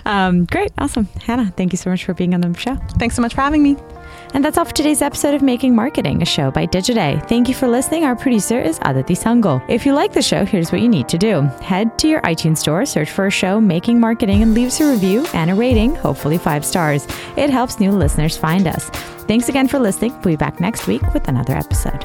um, 0.06 0.46
great. 0.46 0.72
Awesome. 0.78 1.06
Hana, 1.26 1.54
thank 1.56 1.72
you 1.72 1.78
so 1.78 1.90
much 1.90 2.04
for 2.04 2.14
being 2.14 2.34
on 2.34 2.42
the 2.42 2.54
show. 2.60 2.76
Thanks 3.00 3.16
so 3.16 3.22
much 3.22 3.34
for 3.34 3.42
having 3.42 3.64
me. 3.64 3.78
And 4.34 4.44
that's 4.44 4.58
all 4.58 4.66
for 4.66 4.74
today's 4.74 5.02
episode 5.02 5.34
of 5.36 5.42
Making 5.42 5.76
Marketing, 5.76 6.22
a 6.22 6.26
show 6.26 6.52
by 6.52 6.66
Digiday. 6.66 7.26
Thank 7.30 7.48
you 7.48 7.54
for 7.54 7.68
listening. 7.68 8.04
Our 8.04 8.16
producer 8.16 8.60
is 8.60 8.80
Aditi 8.82 9.14
Sangal. 9.14 9.64
If 9.70 9.86
you 9.86 9.94
like 9.94 10.12
the 10.12 10.22
show, 10.22 10.44
here's 10.44 10.72
what 10.72 10.82
you 10.82 10.90
need 10.90 11.08
to 11.10 11.18
do. 11.18 11.42
Head 11.62 11.98
to 12.00 12.08
your 12.08 12.22
iTunes 12.22 12.58
store, 12.58 12.86
search 12.86 13.12
for 13.12 13.28
a 13.28 13.32
show, 13.32 13.62
Making 13.62 14.00
Marketing, 14.00 14.42
and 14.42 14.54
leave 14.54 14.68
us 14.68 14.82
a 14.82 14.92
review 14.92 15.26
and 15.34 15.52
a 15.52 15.56
rating, 15.56 15.96
hopefully 15.96 16.38
five 16.38 16.66
stars. 16.66 17.08
It 17.38 17.50
helps 17.50 17.80
new 17.80 17.92
listeners 17.92 18.36
find 18.36 18.68
us. 18.68 18.90
Thanks 19.30 19.50
again 19.50 19.68
for 19.68 19.80
listening. 19.80 20.12
We'll 20.14 20.34
be 20.34 20.36
back 20.36 20.60
next 20.60 20.88
week 20.88 21.02
with 21.14 21.28
another 21.28 21.54
episode. 21.56 22.04